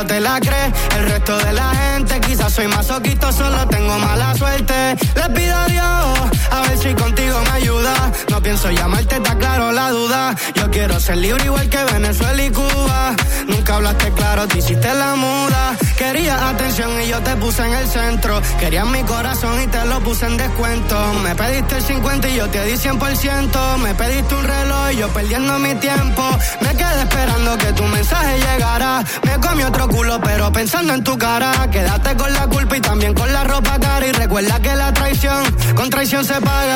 Te 0.06 0.20
la 0.20 0.38
crees 0.40 0.72
el 0.96 1.08
resto 1.08 1.36
de 1.38 1.52
la 1.52 1.74
gente. 1.74 2.20
Quizás 2.20 2.52
soy 2.52 2.68
masoquista, 2.68 3.32
solo 3.32 3.66
tengo 3.68 3.98
mala 3.98 4.34
suerte. 4.34 4.96
Le 5.14 5.34
pido 5.34 5.56
a 5.56 5.66
Dios, 5.66 6.18
si 6.86 6.94
contigo 6.94 7.40
me 7.40 7.50
ayuda. 7.50 8.12
No 8.30 8.40
pienso 8.42 8.70
llamarte, 8.70 9.16
está 9.16 9.36
claro 9.36 9.72
la 9.72 9.90
duda. 9.90 10.34
Yo 10.54 10.70
quiero 10.70 11.00
ser 11.00 11.16
libre 11.18 11.44
igual 11.44 11.68
que 11.68 11.82
Venezuela 11.84 12.42
y 12.44 12.50
Cuba. 12.50 13.14
Nunca 13.46 13.76
hablaste 13.76 14.12
claro, 14.12 14.46
te 14.46 14.58
hiciste 14.58 14.92
la 14.94 15.14
muda. 15.16 15.76
Querías 15.96 16.40
atención 16.40 16.90
y 17.02 17.08
yo 17.08 17.20
te 17.20 17.34
puse 17.36 17.66
en 17.66 17.72
el 17.72 17.86
centro. 17.88 18.40
Querías 18.60 18.86
mi 18.86 19.02
corazón 19.02 19.60
y 19.62 19.66
te 19.66 19.84
lo 19.86 20.00
puse 20.00 20.26
en 20.26 20.36
descuento. 20.36 20.96
Me 21.22 21.34
pediste 21.34 21.76
el 21.76 21.82
50 21.82 22.28
y 22.28 22.36
yo 22.36 22.48
te 22.48 22.64
di 22.64 22.74
100%. 22.74 23.78
Me 23.78 23.94
pediste 23.94 24.34
un 24.34 24.44
reloj 24.44 24.92
y 24.92 24.96
yo 24.96 25.08
perdiendo 25.08 25.58
mi 25.58 25.74
tiempo. 25.76 26.22
Me 26.60 26.70
quedé 26.76 27.02
esperando 27.02 27.58
que 27.58 27.72
tu 27.72 27.84
mensaje 27.84 28.38
llegara. 28.38 29.04
Me 29.22 29.34
comí 29.40 29.62
otro 29.64 29.88
culo, 29.88 30.20
pero 30.20 30.52
pensando 30.52 30.94
en 30.94 31.02
tu 31.02 31.18
cara. 31.18 31.68
Quédate 31.70 32.16
con 32.16 32.32
la 32.32 32.46
culpa 32.46 32.76
y 32.76 32.80
también 32.80 33.14
con 33.14 33.32
la 33.32 33.44
ropa 33.44 33.78
cara. 33.78 34.06
Y 34.06 34.12
recuerda 34.12 34.60
que 34.60 34.74
la 34.76 34.92
traición, 34.92 35.42
con 35.74 35.90
traición 35.90 36.24
se 36.24 36.40
paga. 36.40 36.75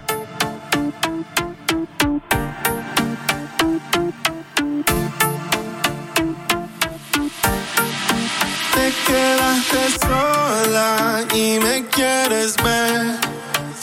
quedaste 9.11 9.81
sola 10.05 11.25
y 11.33 11.59
me 11.59 11.85
quieres 11.87 12.55
ver. 12.63 13.19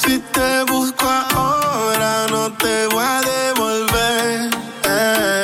Si 0.01 0.19
te 0.19 0.63
busco 0.65 1.07
ahora, 1.07 2.27
no 2.31 2.53
te 2.57 2.87
voy 2.87 3.05
a 3.05 3.21
devolver. 3.33 4.51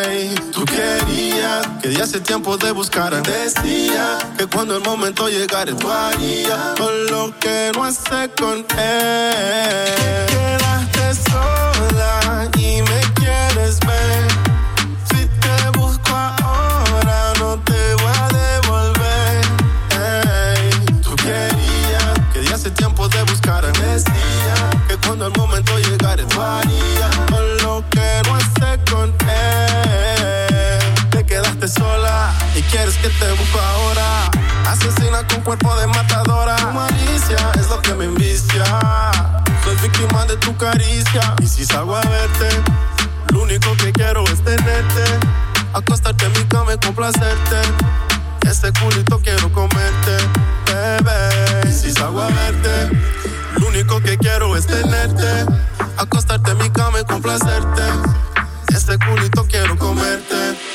Ey, 0.09 0.35
tú 0.53 0.65
querías 0.65 1.67
que 1.81 1.89
de 1.89 2.03
hace 2.03 2.21
tiempo 2.21 2.57
te 2.57 2.71
buscara. 2.71 3.21
Decía 3.21 4.19
que 4.39 4.47
cuando 4.47 4.77
el 4.77 4.83
momento 4.83 5.29
llegara, 5.29 5.73
tú 5.77 5.91
harías 5.91 6.75
todo 6.77 6.93
lo 7.13 7.39
que 7.39 7.73
no 7.75 7.85
hace 7.85 8.31
con 8.41 8.59
él. 8.59 10.27
Quedaste 10.35 11.07
sola 11.31 12.49
y 12.57 12.81
me 12.83 13.01
quieres 13.19 13.81
ver. 13.81 14.34
Que 32.99 33.09
te 33.09 33.33
busco 33.33 33.61
ahora. 33.61 34.31
Asesina 34.67 35.27
con 35.27 35.41
cuerpo 35.43 35.75
de 35.77 35.87
matadora. 35.87 36.57
Tu 36.57 36.67
malicia 36.73 37.53
es 37.59 37.69
lo 37.69 37.81
que 37.81 37.95
me 37.95 38.05
envicia. 38.07 38.65
Soy 39.65 39.77
víctima 39.83 40.25
de 40.27 40.37
tu 40.37 40.57
caricia. 40.57 41.35
Y 41.41 41.47
si 41.47 41.65
salgo 41.65 41.97
a 41.97 42.03
verte, 42.03 42.49
lo 43.33 43.43
único 43.43 43.77
que 43.77 43.93
quiero 43.93 44.25
es 44.25 44.43
tenerte. 44.43 45.05
Acostarte 45.73 46.27
en 46.27 46.33
mi 46.33 46.45
cama 46.45 46.75
y 46.75 46.79
complacerte. 46.79 47.57
Ese 48.49 48.73
culito 48.73 49.19
quiero 49.21 49.51
comerte, 49.53 50.17
bebé. 50.67 51.69
Y 51.69 51.73
si 51.73 51.93
salgo 51.93 52.23
a 52.23 52.29
verte, 52.29 52.91
lo 53.59 53.69
único 53.69 54.01
que 54.01 54.19
quiero 54.19 54.57
es 54.57 54.67
tenerte. 54.67 55.47
Acostarte 55.97 56.51
en 56.53 56.59
mi 56.59 56.71
cama 56.71 57.01
y 57.01 57.05
complacerte. 57.05 57.83
Ese 58.69 58.99
culito 58.99 59.47
quiero 59.49 59.77
comerte. 59.79 60.74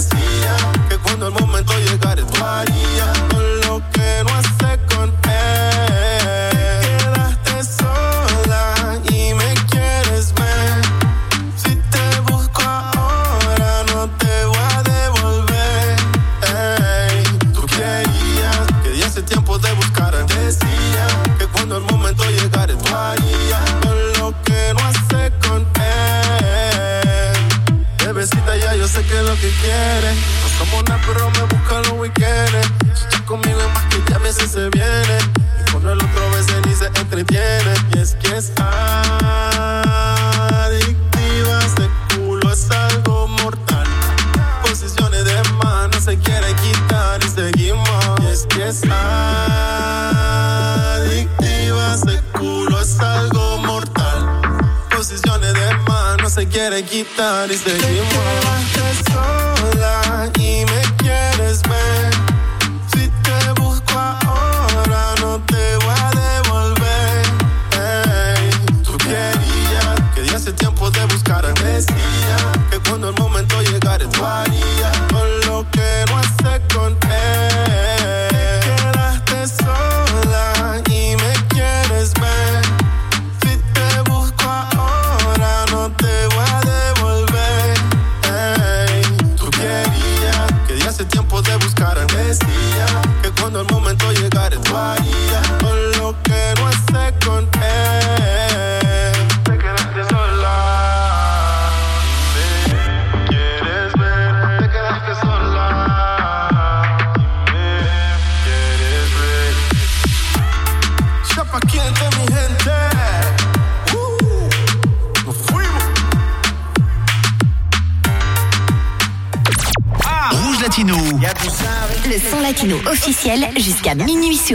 Buscara. 0.00 0.39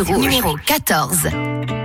Numéro 0.04 0.58
14. 0.58 1.85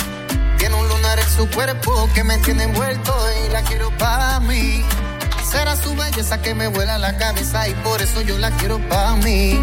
su 1.41 1.49
cuerpo 1.49 2.07
que 2.13 2.23
me 2.23 2.37
tiene 2.39 2.65
envuelto 2.65 3.15
y 3.43 3.51
la 3.51 3.63
quiero 3.63 3.89
para 3.97 4.39
mí. 4.41 4.83
Será 5.51 5.75
su 5.75 5.95
belleza 5.95 6.39
que 6.39 6.53
me 6.53 6.67
vuela 6.67 6.99
la 6.99 7.17
cabeza 7.17 7.67
y 7.67 7.73
por 7.85 7.99
eso 7.99 8.21
yo 8.21 8.37
la 8.37 8.51
quiero 8.57 8.77
para 8.89 9.15
mí. 9.15 9.59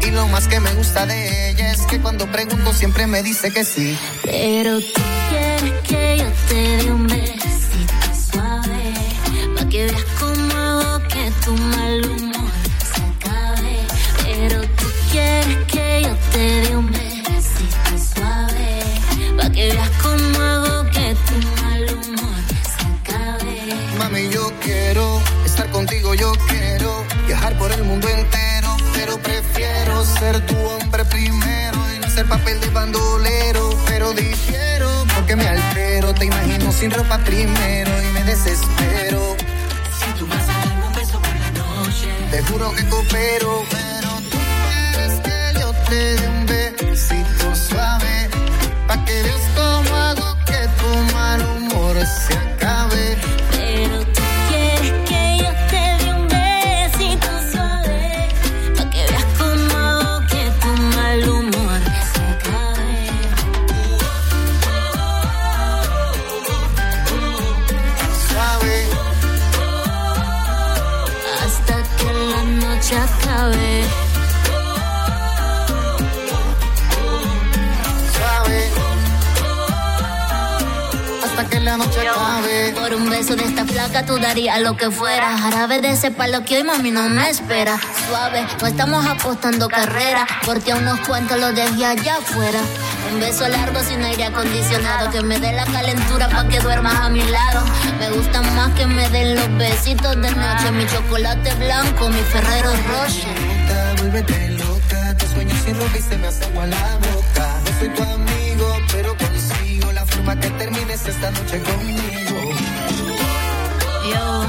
Y 0.00 0.10
lo 0.12 0.28
más 0.28 0.46
que 0.46 0.60
me 0.60 0.72
gusta 0.74 1.04
de 1.06 1.50
ella 1.50 1.72
es 1.72 1.82
que 1.86 1.98
cuando 2.00 2.30
pregunto 2.30 2.72
siempre 2.72 3.08
me 3.08 3.20
dice 3.24 3.50
que 3.50 3.64
sí. 3.64 3.98
Pero 4.22 4.78
tú 4.78 5.02
quieres 5.28 5.80
que 5.88 6.18
yo 6.18 6.28
te 6.48 6.76
dé 6.76 6.92
un 6.92 7.06
besito 7.08 7.94
suave, 8.30 8.94
pa' 9.56 9.68
que 9.68 9.86
veas 9.86 10.04
cómo 10.20 10.54
hago 10.54 11.08
que 11.08 11.32
tu 11.44 11.52
mal 11.56 12.21
ser 30.32 30.46
tu 30.46 30.56
hombre 30.56 31.04
primero 31.04 31.78
y 31.94 31.98
no 32.00 32.08
ser 32.08 32.26
papel 32.26 32.58
de 32.60 32.68
bandolero, 32.70 33.70
pero 33.86 34.12
difiero 34.12 34.88
porque 35.14 35.36
me 35.36 35.46
altero, 35.46 36.14
te 36.14 36.26
imagino 36.26 36.72
sin 36.72 36.90
ropa 36.90 37.18
primero 37.18 37.90
y 38.02 38.12
me 38.12 38.24
desespero. 38.24 39.36
Si 39.98 40.18
tú 40.18 40.26
vas 40.26 40.48
a 40.48 40.66
darme 40.66 40.86
un 40.86 40.94
beso 40.94 41.20
por 41.20 41.36
la 41.44 41.50
noche, 41.50 42.08
Te 42.30 42.42
juro 42.44 42.72
que 42.74 42.88
coopero, 42.88 43.64
pero 43.70 44.10
tú 44.30 44.38
quieres 44.62 45.20
que 45.20 45.60
yo 45.60 45.72
te 45.88 46.16
dé 46.16 46.28
un 46.28 46.46
besito 46.46 47.54
suave, 47.54 48.30
pa' 48.86 49.04
que 49.04 49.22
veas 49.22 49.46
cómo 49.54 49.94
hago 49.96 50.36
que 50.46 50.60
tu 50.78 51.14
mal 51.14 51.40
humor 51.56 51.96
noche 72.92 72.98
acabe. 72.98 73.84
suave 78.12 78.70
hasta 81.24 81.48
que 81.48 81.60
la 81.60 81.76
noche 81.76 82.08
acabe. 82.08 82.74
Por 82.78 82.94
un 82.94 83.08
beso 83.08 83.36
de 83.36 83.44
esta 83.44 83.64
flaca 83.64 84.04
tú 84.04 84.18
darías 84.18 84.60
lo 84.60 84.76
que 84.76 84.90
fuera. 84.90 85.38
Jarabe 85.38 85.80
de 85.80 85.92
ese 85.92 86.10
palo 86.10 86.44
que 86.44 86.58
hoy 86.58 86.64
mami 86.64 86.90
no 86.90 87.08
me 87.08 87.30
espera. 87.30 87.80
Suave, 88.08 88.46
no 88.60 88.66
estamos 88.66 89.06
apostando 89.06 89.68
carrera. 89.68 90.26
Porque 90.44 90.72
a 90.72 90.76
unos 90.76 91.00
cuantos 91.00 91.38
los 91.38 91.54
dejé 91.54 91.86
allá 91.86 92.16
afuera. 92.16 92.60
Un 93.12 93.20
beso 93.20 93.46
largo 93.46 93.78
sin 93.80 94.02
aire 94.02 94.24
acondicionado. 94.24 95.10
Que 95.10 95.22
me 95.22 95.38
dé 95.38 95.52
la 95.52 95.66
calentura 95.66 96.28
pa' 96.28 96.48
que 96.48 96.60
duermas 96.60 96.94
a 96.94 97.08
mi 97.10 97.20
lado. 97.20 97.62
Me 97.98 98.10
gusta 98.10 98.40
más 98.40 98.70
que 98.72 98.86
me 98.86 99.08
den 99.10 99.34
los 99.36 99.58
besitos 99.58 100.16
de 100.16 100.30
noche. 100.30 100.72
Mi 100.72 100.86
chocolate 100.86 101.54
blanco, 101.56 102.08
mi 102.08 102.22
Ferrero 102.22 102.70
Rocher. 102.70 103.36
Vuélvete 103.98 104.50
loca, 104.50 105.16
tus 105.18 105.28
sueños 105.30 105.58
sin 105.64 105.78
ropa 105.78 105.98
y 105.98 106.02
se 106.02 106.16
me 106.16 106.26
hace 106.26 106.44
agua 106.44 106.66
la 106.66 106.98
boca. 107.12 107.60
No 107.64 107.78
soy 107.78 107.88
tu 107.90 108.02
amigo, 108.02 108.76
pero 108.92 109.16
consigo 109.16 109.92
la 109.92 110.06
forma 110.06 110.40
que 110.40 110.50
termines 110.50 111.06
esta 111.06 111.30
noche 111.30 111.62
conmigo. 111.62 112.50
Yo, 114.10 114.46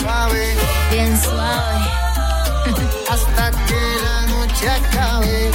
Suave, 0.00 0.54
bien 0.90 1.22
suave. 1.22 2.01
Noche 4.62 4.70
acabe. 4.70 5.50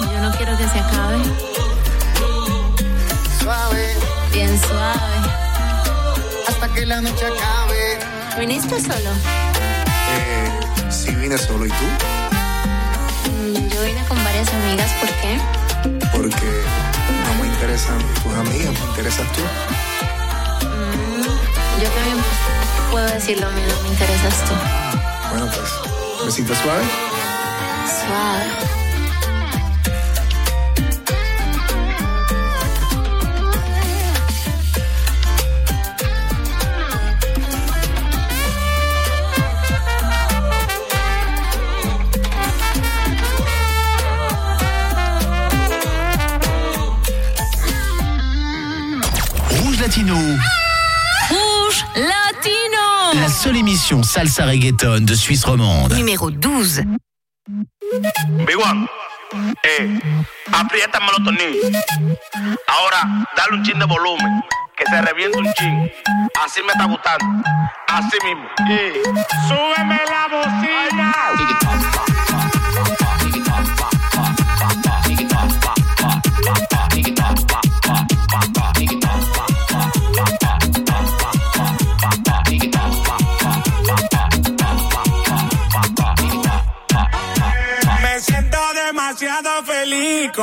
Yo 0.00 0.20
no 0.20 0.30
quiero 0.36 0.56
que 0.56 0.68
se 0.68 0.78
acabe. 0.80 1.18
Suave, 3.40 3.94
Bien 4.32 4.60
suave. 4.60 5.18
hasta 6.48 6.68
que 6.74 6.86
la 6.86 7.00
noche 7.00 7.24
acabe. 7.26 7.98
¿Viniste 8.38 8.80
solo? 8.80 9.10
Eh, 10.10 10.50
sí 10.90 11.14
vine 11.14 11.36
solo, 11.38 11.66
¿y 11.66 11.68
tú? 11.70 11.84
Mm, 13.30 13.68
Yo 13.68 13.82
vine 13.84 14.04
con 14.08 14.22
varias 14.24 14.48
amigas, 14.52 14.90
¿por 15.00 15.08
qué? 15.08 15.40
Porque 16.12 16.62
no 17.26 17.42
me 17.42 17.48
interesan 17.48 17.98
tus 18.22 18.34
amigas, 18.34 18.72
me 18.72 18.86
interesas 18.90 19.26
tú. 19.32 19.40
Mm, 20.66 21.80
Yo 21.82 21.88
también 21.90 22.16
puedo 22.90 23.06
decir 23.06 23.40
lo 23.40 23.50
mismo, 23.52 23.82
me 23.82 23.88
interesas 23.88 24.34
tú. 24.44 24.54
Bueno, 25.30 25.46
pues, 25.46 26.26
besito 26.26 26.54
suave. 26.54 26.82
Suave. 26.84 27.17
Rouge 49.50 49.80
Latino, 49.80 50.16
Rouge 51.28 51.84
Latino 51.94 52.88
la 53.20 53.28
seule 53.28 53.56
émission 53.56 54.02
salsa 54.02 54.46
reggaeton 54.46 55.00
de 55.00 55.14
Suisse 55.14 55.44
romande. 55.44 55.92
Numéro 55.94 56.30
12. 56.30 56.82
Big 58.46 58.56
One, 58.56 58.88
eh, 59.62 60.00
apriétame 60.52 61.06
los 61.06 61.24
tornillos. 61.24 61.84
Ahora, 62.66 63.26
dale 63.36 63.56
un 63.56 63.62
chin 63.62 63.78
de 63.78 63.84
volumen, 63.84 64.42
que 64.76 64.84
se 64.86 65.02
reviente 65.02 65.38
un 65.38 65.52
chin. 65.54 65.92
Así 66.44 66.62
me 66.62 66.72
está 66.72 66.84
gustando, 66.84 67.48
así 67.86 68.16
mismo. 68.24 68.48
Eh, 68.70 69.02
súbeme 69.48 70.00
la 70.06 70.28
bocina. 70.28 71.14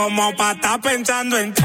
Como 0.05 0.31
para 0.35 0.51
estar 0.51 0.79
pensando 0.81 1.35
en 1.39 1.51
ti. 1.51 1.63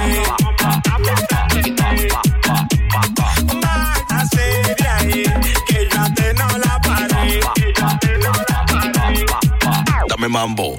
De 4.78 4.88
ahí. 4.88 5.24
Dame 10.08 10.28
mambo. 10.28 10.78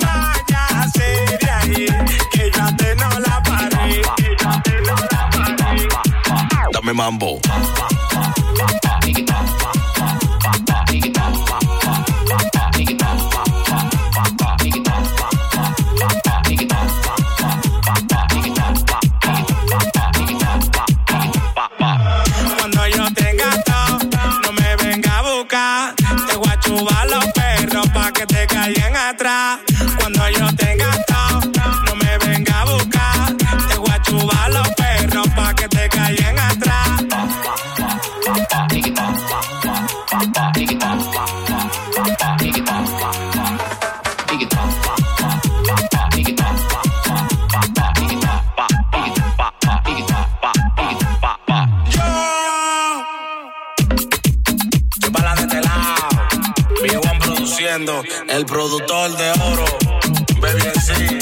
Ahí, 1.61 1.85
que 2.31 2.51
yo 2.51 2.65
ti 2.77 2.85
no 2.97 3.19
la 3.19 3.41
paré. 3.43 4.01
Que 4.17 4.35
yo 4.39 4.51
ti 4.63 4.71
no 4.85 4.95
la 5.11 5.29
paré. 5.29 5.87
Dame 6.73 6.93
mambo. 6.93 7.39
Cuando 22.57 22.87
yo 22.87 23.13
tenga 23.13 23.63
todo, 23.63 23.99
no 24.43 24.51
me 24.53 24.75
venga 24.77 25.17
a 25.17 25.21
buscar. 25.21 25.95
Te 25.95 26.35
voy 26.35 26.49
a 26.49 26.59
chubar 26.59 27.09
los 27.09 27.25
perros 27.33 27.87
pa' 27.89 28.11
que 28.11 28.25
te 28.25 28.47
calles 28.47 28.91
el 57.73 58.45
productor 58.45 59.15
de 59.15 59.31
oro, 59.31 59.65
Baby 60.41 61.20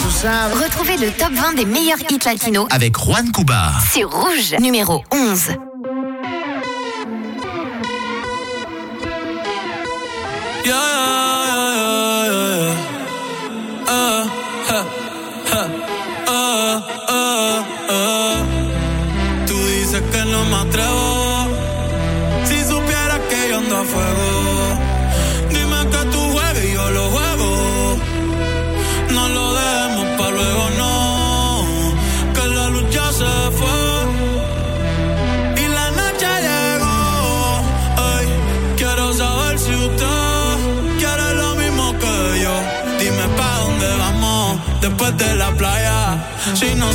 Retrouvez 0.00 0.96
le 0.96 1.10
top 1.10 1.32
20 1.32 1.54
des 1.54 1.64
meilleurs 1.64 1.98
hits 2.10 2.18
latinos 2.24 2.66
Avec 2.70 2.96
Juan 2.98 3.30
Cuba. 3.32 3.72
sur 3.92 4.10
Rouge, 4.10 4.54
numéro 4.60 5.02
11. 5.12 5.50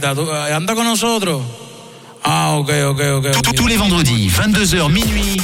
cerveza 0.00 0.08
negrita. 0.08 0.14
¿Tú- 0.14 0.30
eh, 0.30 0.52
¿Anda 0.54 0.74
con 0.74 0.84
nosotros? 0.84 1.42
Ah, 2.24 2.52
ok, 2.56 2.70
ok, 2.90 3.00
ok. 3.18 3.42
Tous- 3.42 3.54
Tous 3.54 3.66
les 3.68 3.78
vendredis, 3.78 4.30
22h 4.32 4.88
minuit. 4.88 5.42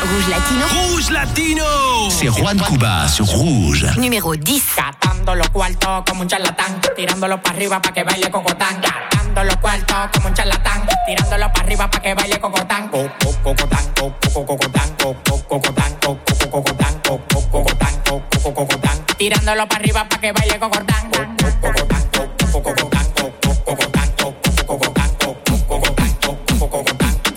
Rouge 0.00 0.28
Latino, 0.30 0.66
Rouge 0.90 1.10
Latino 1.10 1.64
C'est 2.10 2.28
Juan 2.30 2.56
Cuba 2.58 3.08
sur 3.08 3.26
Rouge. 3.26 3.84
numéro 3.98 4.32
10. 4.34 4.62
Gastando 4.76 5.34
los 5.34 5.48
cuartos 5.50 6.04
como 6.08 6.22
un 6.22 6.28
charlatán, 6.28 6.80
tirándolo 6.96 7.42
para 7.42 7.56
arriba 7.56 7.82
para 7.82 7.92
que 7.94 8.04
baile 8.04 8.30
cocotán. 8.30 8.80
Gastando 8.80 9.44
los 9.44 9.56
cuartos 9.56 9.96
como 10.14 10.28
un 10.28 10.34
charlatán, 10.34 10.86
tirándolo 11.06 11.52
para 11.52 11.60
arriba 11.66 11.90
para 11.90 12.02
que 12.02 12.14
baile 12.14 12.40
cocotán. 12.40 12.88
Co- 12.88 13.10
co- 13.22 13.36
Cocotán, 13.42 13.84
co- 13.98 14.14
co- 14.32 14.46
cocotán, 14.46 14.88
co- 14.98 15.16
co- 15.24 15.44
cocotán, 15.48 15.88
para 19.68 19.76
arriba 19.80 20.08
para 20.08 20.20
que 20.20 20.32
baile 20.32 20.58
cocotán. 20.58 21.10
Co- 21.10 21.44
co- 21.44 21.60
cocotán, 21.60 21.97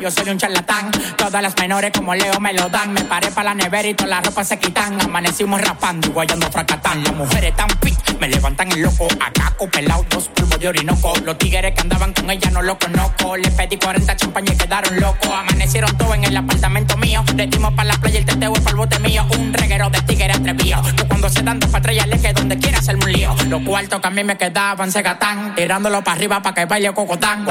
Yo 0.00 0.10
soy 0.10 0.30
un 0.30 0.38
charlatán. 0.38 0.90
Todas 1.16 1.42
las 1.42 1.56
menores 1.56 1.92
como 1.94 2.14
Leo 2.14 2.40
me 2.40 2.52
lo 2.54 2.68
dan. 2.68 2.92
Me 2.92 3.04
paré 3.04 3.30
para 3.30 3.50
la 3.50 3.54
nevera 3.54 3.86
y 3.88 3.94
todas 3.94 4.10
las 4.10 4.26
ropas 4.26 4.48
se 4.48 4.58
quitan. 4.58 5.00
Amanecimos 5.00 5.60
rapando 5.60 6.08
y 6.08 6.10
guayando 6.10 6.50
fracatán. 6.50 7.04
Las 7.04 7.14
mujeres 7.14 7.54
tan 7.54 7.68
fit, 7.82 7.98
me 8.18 8.28
levantan 8.28 8.72
el 8.72 8.82
loco. 8.82 9.06
Acá 9.20 9.54
pelado, 9.70 10.04
dos 10.08 10.28
polvos 10.28 10.58
de 10.58 10.68
orinoco. 10.68 11.12
Los 11.24 11.36
tigres 11.38 11.74
que 11.74 11.80
andaban 11.82 12.12
con 12.14 12.30
ella 12.30 12.50
no 12.50 12.62
lo 12.62 12.78
conozco. 12.78 13.36
Le 13.36 13.50
pedí 13.50 13.76
40 13.76 14.16
champañas 14.16 14.54
y 14.54 14.58
quedaron 14.58 15.00
locos. 15.00 15.30
Amanecieron 15.30 15.96
todos 15.98 16.14
en 16.14 16.24
el 16.24 16.36
apartamento 16.36 16.96
mío. 16.96 17.22
Le 17.36 17.46
dimos 17.46 17.72
para 17.74 17.88
la 17.90 17.94
playa 17.98 18.18
el 18.18 18.24
teteo 18.24 18.52
y 18.54 18.68
el 18.68 18.76
bote 18.76 18.98
mío. 19.00 19.26
Un 19.38 19.52
reguero 19.52 19.90
de 19.90 20.00
tigres 20.02 20.36
atrevido. 20.36 20.82
Que 20.96 21.04
cuando 21.04 21.28
se 21.28 21.42
dan 21.42 21.60
dos 21.60 21.70
patrullas 21.70 22.06
le 22.06 22.18
que 22.18 22.32
donde 22.32 22.58
quiera 22.58 22.78
hacerme 22.78 23.04
un 23.04 23.12
lío. 23.12 23.34
Los 23.48 23.62
cuartos 23.62 24.00
que 24.00 24.06
a 24.06 24.10
mí 24.10 24.24
me 24.24 24.38
quedaban 24.38 24.90
se 24.90 25.02
gatán. 25.02 25.54
Tirándolo 25.54 26.02
para 26.02 26.16
arriba 26.16 26.42
para 26.42 26.54
que 26.54 26.64
baile 26.64 26.92
cocotán. 26.94 27.46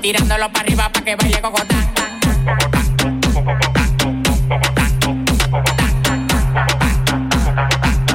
Tirándolo 0.00 0.50
para 0.50 0.60
arriba 0.64 0.88
para 0.88 1.04
que 1.04 1.14
baile 1.14 1.40
cocotán. 1.42 1.92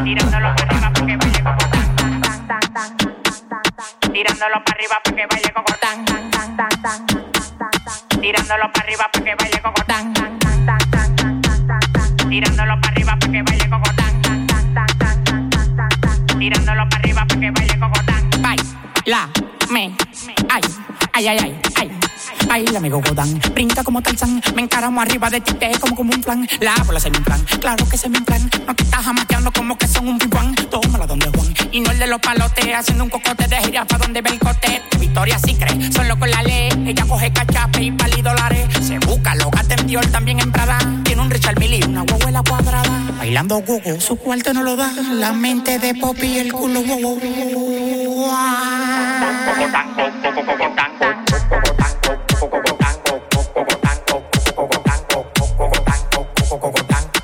Tirándolo 0.04 0.56
para 0.56 0.66
arriba 0.66 0.92
para 0.94 1.06
que 1.06 1.16
baile 1.18 1.44
cocotán. 1.44 1.96
Tirándolo 4.12 4.64
para 4.64 4.76
arriba 4.76 4.96
para 5.04 5.16
que 5.16 5.26
baile 5.30 5.52
cocotán. 5.54 6.06
Tirándolo 8.20 8.72
para 8.72 8.84
arriba 8.84 9.10
para 9.12 9.24
que 9.24 9.36
baile 9.36 9.62
cocotán. 9.62 10.14
Tirándolo 12.30 12.82
para 12.82 12.92
arriba 12.92 13.16
para 13.20 13.32
que 13.32 13.42
baile 13.44 13.70
cocotán. 13.70 14.22
Tirándolo 16.40 16.90
para 16.90 17.00
arriba 17.00 17.26
para 17.28 17.40
que 17.40 17.52
baile 17.52 17.80
cocotán. 17.80 18.30
Baila, 18.42 19.30
me, 19.70 19.96
ay, 20.50 20.62
ay, 21.14 21.28
ay, 21.28 21.38
ay. 21.40 21.65
Baila 22.56 22.80
mi 22.80 22.90
cocotán, 22.90 23.38
brinca 23.54 23.84
como 23.84 24.02
Tarzán. 24.02 24.42
Me 24.56 24.62
encaramo 24.62 25.02
arriba 25.02 25.30
de 25.30 25.42
ti, 25.42 25.54
te 25.56 25.78
como 25.78 25.94
como 25.94 26.14
un 26.14 26.22
plan 26.22 26.48
La 26.62 26.74
bola 26.86 27.02
se 27.02 27.12
me 27.12 27.20
plan, 27.20 27.44
claro 27.60 27.86
que 27.90 27.98
se 27.98 28.08
me 28.08 28.22
plan 28.22 28.50
No 28.66 28.74
te 28.74 28.84
estás 28.84 29.04
jamaqueando 29.04 29.52
como 29.52 29.78
que 29.78 29.86
son 29.90 30.08
un 30.08 30.18
pimpán 30.18 30.56
Tómala 30.56 31.06
donde 31.06 31.28
Juan, 31.32 31.54
y 31.74 31.82
no 31.82 31.92
el 31.92 32.00
de 32.00 32.08
los 32.08 32.22
palotes 32.22 32.66
Haciendo 32.74 33.04
un 33.04 33.10
cocote 33.10 33.46
de 33.50 33.58
jirafa 33.58 33.98
donde 33.98 34.22
ve 34.22 34.30
el 34.30 34.40
cote. 34.40 34.82
Victoria 34.98 35.38
sí 35.38 35.56
cree, 35.56 35.92
solo 35.92 36.18
con 36.18 36.32
la 36.32 36.44
ley. 36.44 36.70
Ella 36.86 37.06
coge 37.06 37.34
cachape 37.34 37.84
y 37.84 37.92
pali 37.92 38.22
dólares. 38.22 38.70
Se 38.82 39.00
busca, 39.00 39.36
lo 39.36 39.50
gata 39.50 39.76
Dior, 39.76 40.06
también 40.08 40.40
en 40.40 40.52
Prada. 40.54 40.78
Tiene 41.04 41.22
un 41.22 41.30
Richard 41.30 41.60
Mille 41.60 41.80
y 41.80 41.84
una 41.84 42.04
huevuela 42.04 42.42
cuadrada. 42.42 43.02
Bailando 43.18 43.62
gogo, 43.62 44.00
su 44.00 44.16
cuarto 44.16 44.54
no 44.54 44.64
lo 44.64 44.78
da. 44.78 44.92
La 45.12 45.34
mente 45.34 45.78
de 45.80 45.94
Poppy 45.96 46.40
el 46.40 46.54
culo 46.54 46.82
wow, 46.82 47.20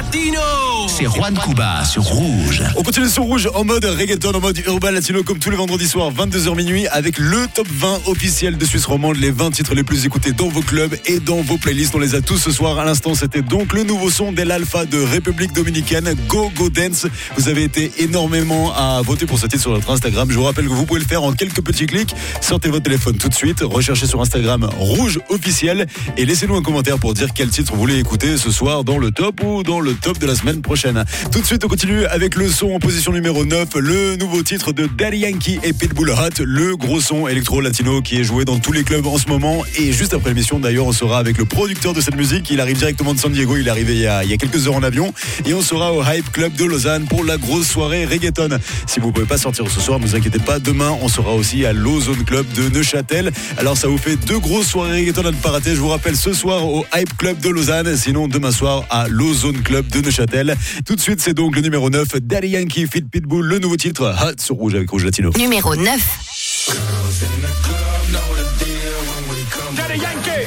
Latino 0.00 0.89
C'est 1.00 1.06
Juan 1.06 1.34
Cuba 1.34 1.82
sur 1.86 2.02
Rouge. 2.02 2.62
On 2.76 2.82
continue 2.82 3.08
sur 3.08 3.22
Rouge 3.22 3.48
en 3.54 3.64
mode 3.64 3.86
reggaeton, 3.86 4.34
en 4.34 4.40
mode 4.40 4.58
urban 4.66 4.90
latino, 4.90 5.22
comme 5.22 5.38
tous 5.38 5.48
les 5.48 5.56
vendredis 5.56 5.88
soirs, 5.88 6.12
22h 6.12 6.54
minuit, 6.54 6.86
avec 6.88 7.16
le 7.16 7.46
top 7.54 7.66
20 7.70 8.00
officiel 8.06 8.58
de 8.58 8.64
Suisse 8.66 8.84
romande, 8.84 9.16
les 9.16 9.30
20 9.30 9.50
titres 9.52 9.74
les 9.74 9.82
plus 9.82 10.04
écoutés 10.04 10.32
dans 10.32 10.48
vos 10.48 10.60
clubs 10.60 10.94
et 11.06 11.18
dans 11.18 11.40
vos 11.40 11.56
playlists. 11.56 11.94
On 11.94 12.00
les 12.00 12.14
a 12.14 12.20
tous 12.20 12.36
ce 12.36 12.50
soir. 12.50 12.78
À 12.78 12.84
l'instant, 12.84 13.14
c'était 13.14 13.40
donc 13.40 13.72
le 13.72 13.84
nouveau 13.84 14.10
son 14.10 14.32
d'El 14.32 14.50
Alpha 14.50 14.84
de 14.84 15.00
République 15.00 15.54
Dominicaine, 15.54 16.14
Go 16.28 16.52
Go 16.54 16.68
Dance. 16.68 17.06
Vous 17.38 17.48
avez 17.48 17.62
été 17.62 17.90
énormément 17.96 18.74
à 18.74 19.00
voter 19.00 19.24
pour 19.24 19.38
ce 19.38 19.46
titre 19.46 19.62
sur 19.62 19.72
notre 19.72 19.90
Instagram. 19.90 20.30
Je 20.30 20.36
vous 20.36 20.44
rappelle 20.44 20.66
que 20.66 20.72
vous 20.72 20.84
pouvez 20.84 21.00
le 21.00 21.06
faire 21.06 21.22
en 21.22 21.32
quelques 21.32 21.62
petits 21.62 21.86
clics. 21.86 22.14
Sortez 22.42 22.68
votre 22.68 22.84
téléphone 22.84 23.16
tout 23.16 23.30
de 23.30 23.34
suite, 23.34 23.60
recherchez 23.62 24.06
sur 24.06 24.20
Instagram 24.20 24.68
Rouge 24.76 25.18
officiel 25.30 25.86
et 26.18 26.26
laissez-nous 26.26 26.56
un 26.56 26.62
commentaire 26.62 26.98
pour 26.98 27.14
dire 27.14 27.28
quel 27.34 27.48
titre 27.48 27.72
vous 27.72 27.80
voulez 27.80 27.98
écouter 27.98 28.36
ce 28.36 28.50
soir 28.50 28.84
dans 28.84 28.98
le 28.98 29.10
top 29.12 29.42
ou 29.42 29.62
dans 29.62 29.80
le 29.80 29.94
top 29.94 30.18
de 30.18 30.26
la 30.26 30.34
semaine 30.34 30.60
prochaine. 30.60 30.89
Tout 31.30 31.40
de 31.40 31.46
suite, 31.46 31.64
on 31.64 31.68
continue 31.68 32.04
avec 32.06 32.34
le 32.36 32.48
son 32.48 32.72
en 32.72 32.78
position 32.78 33.12
numéro 33.12 33.44
9, 33.44 33.68
le 33.76 34.16
nouveau 34.16 34.42
titre 34.42 34.72
de 34.72 34.86
Daddy 34.86 35.18
Yankee 35.18 35.58
et 35.62 35.72
Pitbull 35.72 36.10
Hot, 36.10 36.42
le 36.44 36.76
gros 36.76 37.00
son 37.00 37.28
électro-latino 37.28 38.02
qui 38.02 38.18
est 38.18 38.24
joué 38.24 38.44
dans 38.44 38.58
tous 38.58 38.72
les 38.72 38.84
clubs 38.84 39.06
en 39.06 39.18
ce 39.18 39.28
moment. 39.28 39.62
Et 39.78 39.92
juste 39.92 40.14
après 40.14 40.30
l'émission, 40.30 40.58
d'ailleurs, 40.58 40.86
on 40.86 40.92
sera 40.92 41.18
avec 41.18 41.38
le 41.38 41.44
producteur 41.44 41.92
de 41.92 42.00
cette 42.00 42.16
musique. 42.16 42.50
Il 42.50 42.60
arrive 42.60 42.78
directement 42.78 43.14
de 43.14 43.18
San 43.18 43.32
Diego, 43.32 43.56
il 43.56 43.66
est 43.66 43.70
arrivé 43.70 43.94
il 43.94 44.00
y 44.00 44.06
a, 44.06 44.24
il 44.24 44.30
y 44.30 44.32
a 44.32 44.36
quelques 44.36 44.66
heures 44.66 44.74
en 44.74 44.82
avion. 44.82 45.12
Et 45.46 45.54
on 45.54 45.62
sera 45.62 45.92
au 45.92 46.02
Hype 46.02 46.30
Club 46.32 46.54
de 46.54 46.64
Lausanne 46.64 47.04
pour 47.06 47.24
la 47.24 47.36
grosse 47.36 47.66
soirée 47.66 48.04
reggaeton. 48.04 48.58
Si 48.86 49.00
vous 49.00 49.12
pouvez 49.12 49.26
pas 49.26 49.38
sortir 49.38 49.70
ce 49.70 49.80
soir, 49.80 49.98
ne 49.98 50.06
vous 50.06 50.16
inquiétez 50.16 50.38
pas, 50.38 50.58
demain, 50.58 50.96
on 51.02 51.08
sera 51.08 51.32
aussi 51.34 51.64
à 51.64 51.72
l'Ozone 51.72 52.24
Club 52.24 52.46
de 52.54 52.68
Neuchâtel. 52.68 53.30
Alors 53.58 53.76
ça 53.76 53.88
vous 53.88 53.98
fait 53.98 54.16
deux 54.16 54.38
grosses 54.38 54.68
soirées 54.68 55.00
reggaeton 55.00 55.26
à 55.26 55.30
ne 55.30 55.36
pas 55.36 55.50
rater. 55.50 55.74
Je 55.74 55.80
vous 55.80 55.88
rappelle 55.88 56.16
ce 56.16 56.32
soir 56.32 56.66
au 56.66 56.84
Hype 56.94 57.16
Club 57.16 57.38
de 57.40 57.48
Lausanne, 57.48 57.96
sinon 57.96 58.28
demain 58.28 58.52
soir 58.52 58.84
à 58.90 59.08
l'Ozone 59.08 59.62
Club 59.62 59.86
de 59.88 60.00
Neuchâtel. 60.00 60.56
Tout 60.86 60.96
de 60.96 61.00
suite, 61.00 61.20
c'est 61.20 61.34
donc 61.34 61.56
le 61.56 61.62
numéro 61.62 61.90
9, 61.90 62.16
Daddy 62.20 62.48
Yankee 62.48 62.86
Fit 62.86 63.02
Pitbull, 63.02 63.46
le 63.46 63.58
nouveau 63.58 63.76
titre 63.76 64.14
Hot 64.22 64.40
sur 64.40 64.56
Rouge 64.56 64.74
avec 64.74 64.88
Rouge 64.90 65.04
Latino. 65.04 65.30
Numéro 65.36 65.76
9. 65.76 66.00
Daddy 69.76 70.00
Yankee. 70.00 70.46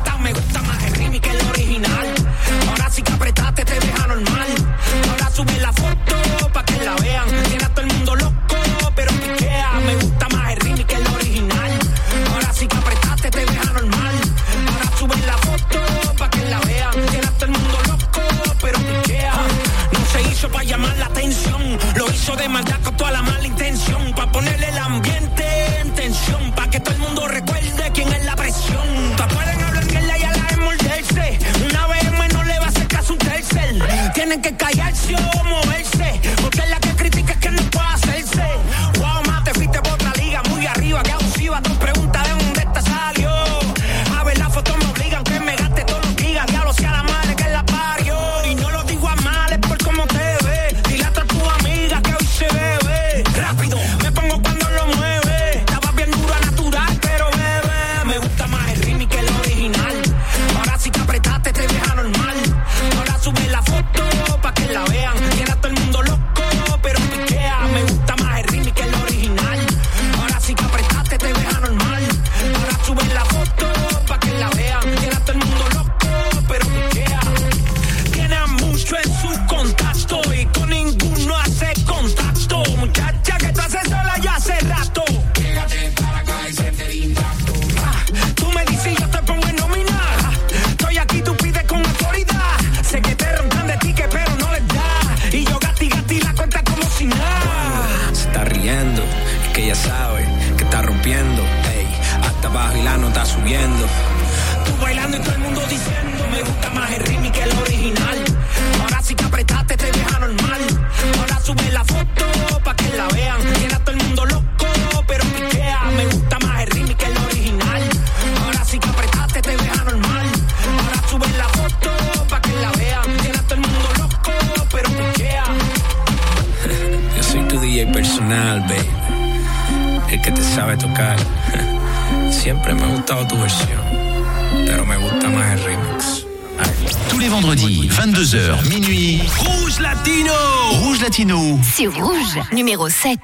Tous 137.09 137.19
les 137.19 137.27
vendredis, 137.27 137.87
22h, 137.89 138.67
minuit. 138.67 139.21
Rouge 139.37 139.79
Latino! 139.79 140.33
Rouge 140.81 141.01
Latino. 141.01 141.59
C'est 141.61 141.85
Rouge, 141.85 142.39
numéro 142.51 142.89
7. 142.89 143.19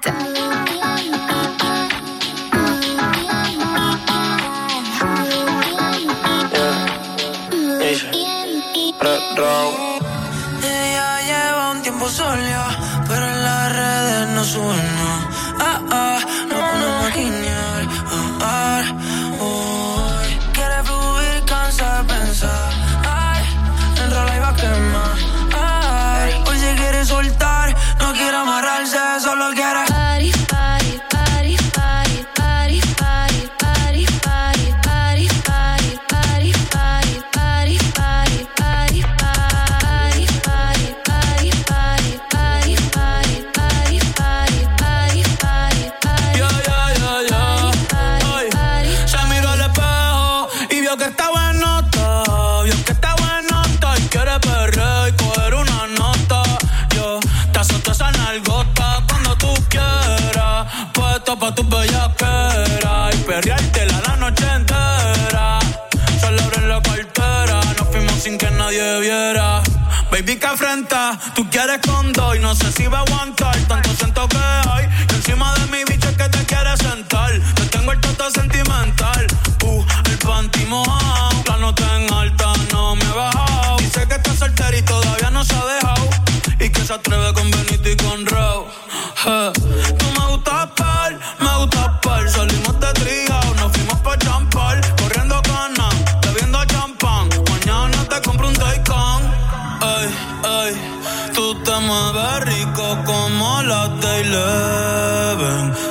rico 102.40 102.98
como 103.06 103.62
la 103.64 103.90
Taylor. 104.02 105.38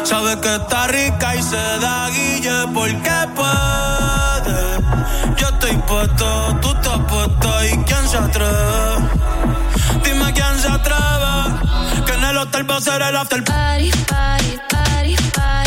Sabe 0.05 0.41
que 0.41 0.55
está 0.55 0.87
rica 0.87 1.37
y 1.37 1.43
se 1.43 1.57
da 1.57 2.09
guille 2.11 2.67
porque 2.75 3.17
puede. 3.35 4.57
Yo 5.37 5.49
estoy 5.49 5.77
puesto, 5.89 6.59
tú 6.61 6.69
estás 6.69 6.99
puesto 7.09 7.65
y 7.65 7.77
quién 7.85 8.09
se 8.09 8.17
atreve. 8.19 9.09
Dime 10.05 10.33
quién 10.33 10.59
se 10.61 10.69
atreve. 10.69 12.05
Que 12.07 12.13
en 12.13 12.25
el 12.25 12.37
hotel 12.39 12.71
va 12.71 12.77
a 12.77 12.81
ser 12.81 13.03
el 13.03 13.17
after 13.17 13.43
party, 13.45 13.91
party, 14.07 14.59
party, 14.71 15.17
party. 15.35 15.66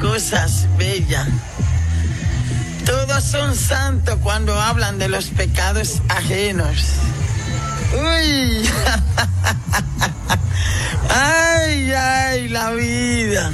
Cosas 0.00 0.66
bellas. 0.76 1.28
Todos 2.84 3.24
son 3.24 3.54
santos 3.54 4.18
cuando 4.22 4.60
hablan 4.60 4.98
de 4.98 5.08
los 5.08 5.26
pecados 5.26 6.02
ajenos. 6.08 6.84
Uy. 7.92 8.68
Ay, 11.16 11.92
ay, 11.92 12.48
la 12.48 12.72
vida. 12.72 13.52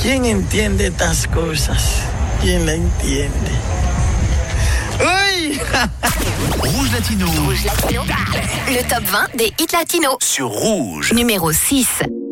¿Quién 0.00 0.24
entiende 0.24 0.86
estas 0.86 1.26
cosas? 1.26 1.82
¿Quién 2.40 2.64
la 2.64 2.74
entiende? 2.74 3.50
Uy. 5.00 5.60
Rouge 6.58 6.92
Latino. 6.92 7.26
Le 8.70 8.82
top 8.84 9.04
20 9.10 9.36
des 9.36 9.52
hits 9.58 9.72
latinos. 9.72 10.16
Sur 10.20 10.50
Rouge. 10.50 11.12
Numéro 11.12 11.52
6. 11.52 12.23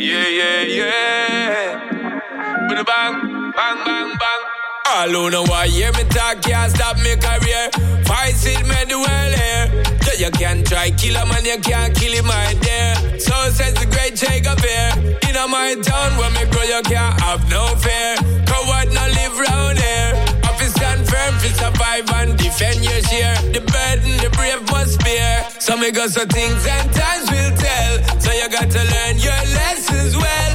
Yeah, 0.00 0.28
yeah, 0.28 0.62
yeah. 0.62 2.68
With 2.70 2.78
a 2.78 2.84
bang, 2.84 3.52
bang, 3.52 3.84
bang, 3.84 4.16
bang. 4.16 4.42
All 4.88 5.10
who 5.10 5.30
know 5.30 5.42
why 5.42 5.68
hear 5.68 5.92
me 5.92 6.04
talk 6.04 6.40
can't 6.40 6.72
stop 6.72 6.96
me 6.96 7.16
career. 7.16 7.68
Fight 8.08 8.40
it, 8.46 8.64
me 8.64 8.80
the 8.88 8.96
well 8.96 9.32
here. 9.36 9.68
So 10.00 10.24
you 10.24 10.30
can 10.30 10.64
try 10.64 10.90
kill 10.92 11.16
a 11.16 11.26
man, 11.26 11.44
you 11.44 11.60
can't 11.60 11.94
kill 11.94 12.14
him 12.14 12.24
right 12.24 12.58
there. 12.62 13.20
So 13.20 13.34
says 13.50 13.74
the 13.74 13.84
great 13.92 14.16
Shakespeare. 14.16 14.90
In 15.28 15.36
a 15.36 15.46
my 15.46 15.74
town 15.82 16.16
where 16.16 16.30
me 16.30 16.46
grow, 16.50 16.62
you 16.62 16.80
can't 16.80 17.20
have 17.20 17.46
no 17.50 17.66
fear. 17.76 18.16
Coward 18.46 18.88
no 18.94 19.04
live 19.04 19.38
round 19.38 19.78
here. 19.78 20.39
Stand 20.80 21.06
firm, 21.06 21.34
fi 21.40 21.48
survive 21.60 22.10
and 22.14 22.38
defend 22.38 22.82
your 22.82 23.02
share. 23.02 23.36
The 23.52 23.60
burden, 23.60 24.16
the 24.16 24.30
brave 24.32 24.62
must 24.72 24.98
bear. 25.04 25.46
So 25.58 25.76
me 25.76 25.90
got 25.90 26.08
some 26.08 26.26
things 26.28 26.66
and 26.66 26.90
times 26.94 27.30
will 27.30 27.52
tell. 27.52 27.94
So 28.18 28.32
you 28.32 28.48
got 28.48 28.70
to 28.70 28.82
learn 28.94 29.18
your 29.18 29.40
lessons 29.60 30.16
well. 30.16 30.52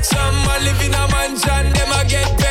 Some 0.00 0.36
are 0.52 0.60
living 0.60 0.94
a 0.94 1.08
mansion, 1.10 1.72
them 1.74 1.90
a 1.90 2.04
get 2.06 2.43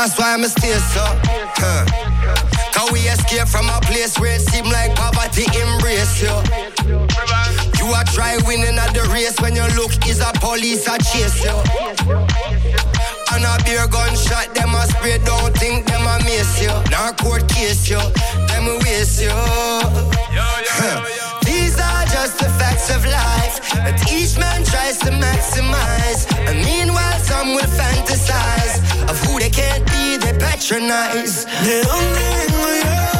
that's 0.00 0.18
why 0.18 0.32
I'm 0.32 0.42
a 0.44 0.48
stay 0.48 0.72
so. 0.96 1.04
Huh. 1.60 1.84
Cause 2.72 2.90
we 2.90 3.00
escape 3.04 3.48
from 3.48 3.68
a 3.68 3.80
place 3.84 4.16
where 4.18 4.32
it 4.32 4.40
seem 4.40 4.64
like 4.64 4.96
poverty 4.96 5.44
embrace 5.60 6.24
you. 6.24 6.32
You 7.76 7.92
are 7.92 8.08
try 8.08 8.40
winning 8.48 8.80
at 8.80 8.96
the 8.96 9.04
race 9.12 9.36
when 9.44 9.54
your 9.54 9.68
look 9.76 9.92
is 10.08 10.24
a 10.24 10.32
police 10.40 10.88
a 10.88 10.96
chase 11.04 11.44
you. 11.44 11.52
And 13.36 13.44
a 13.44 13.60
beer 13.68 13.84
gunshot, 13.92 14.56
them 14.56 14.72
a 14.72 14.88
spray, 14.88 15.20
don't 15.20 15.52
think 15.60 15.84
them 15.84 16.08
a 16.08 16.16
miss 16.24 16.62
you. 16.64 16.72
Now 16.88 17.12
court 17.12 17.44
case 17.52 17.84
you, 17.84 18.00
them 18.48 18.72
a 18.72 18.80
waste 18.80 19.20
you. 19.20 19.36
These 21.44 21.76
are 21.76 22.04
just 22.08 22.40
the 22.40 22.48
facts 22.56 22.88
of 22.88 23.04
life 23.04 23.60
that 23.84 24.00
each 24.08 24.40
man 24.40 24.64
tries 24.64 24.96
to 25.04 25.12
maximize. 25.12 26.24
And 26.48 26.56
meanwhile, 26.64 27.20
some 27.20 27.52
will 27.52 27.68
fantasize 27.76 28.59
of 29.10 29.18
who 29.24 29.40
they 29.40 29.50
can't 29.50 29.84
be, 29.86 30.16
they 30.18 30.32
patronize. 30.38 31.44
They 31.64 31.82
don't 31.82 32.14
think 32.14 32.50
we 32.64 32.80
are. 32.88 33.19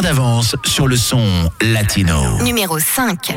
Longueur 0.00 0.14
d'avance 0.14 0.56
sur 0.64 0.88
le 0.88 0.96
son 0.96 1.50
latino. 1.60 2.38
Numéro 2.42 2.78
5. 2.78 3.34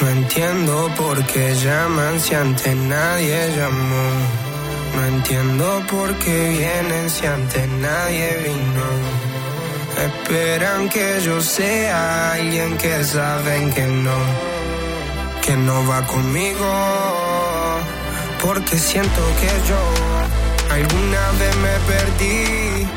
No 0.00 0.08
entiendo 0.08 0.90
por 0.96 1.24
qué 1.26 1.54
llaman 1.56 2.20
si 2.20 2.34
antes 2.34 2.76
nadie 2.76 3.48
llamó. 3.56 4.10
No 4.94 5.04
entiendo 5.06 5.82
por 5.90 6.14
qué 6.18 6.48
vienen 6.50 7.10
si 7.10 7.26
antes 7.26 7.68
nadie 7.68 8.28
vino. 8.44 9.32
Esperan 9.98 10.88
que 10.88 11.20
yo 11.24 11.40
sea 11.40 12.32
alguien 12.32 12.76
que 12.78 13.04
saben 13.04 13.72
que 13.72 13.86
no, 13.86 14.18
que 15.42 15.56
no 15.56 15.86
va 15.86 16.06
conmigo. 16.06 16.66
Porque 18.40 18.78
siento 18.78 19.20
que 19.40 19.68
yo 19.68 20.22
Alguna 20.72 21.30
vez 21.32 21.56
me 21.56 21.92
perdí 21.92 22.88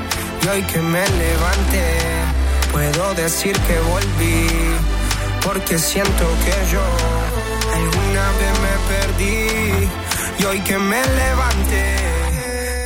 y 0.41 0.47
hoy 0.47 0.63
que 0.63 0.79
me 0.79 1.05
levanté, 1.09 1.99
puedo 2.71 3.13
decir 3.15 3.51
que 3.67 3.77
volví, 3.79 4.47
porque 5.43 5.77
siento 5.77 6.25
que 6.45 6.71
yo 6.71 6.79
alguna 7.73 8.31
vez 8.39 8.53
me 8.65 8.75
perdí 8.95 9.89
y 10.39 10.45
hoy 10.45 10.61
que 10.61 10.77
me 10.77 11.01
levanté, 11.05 11.97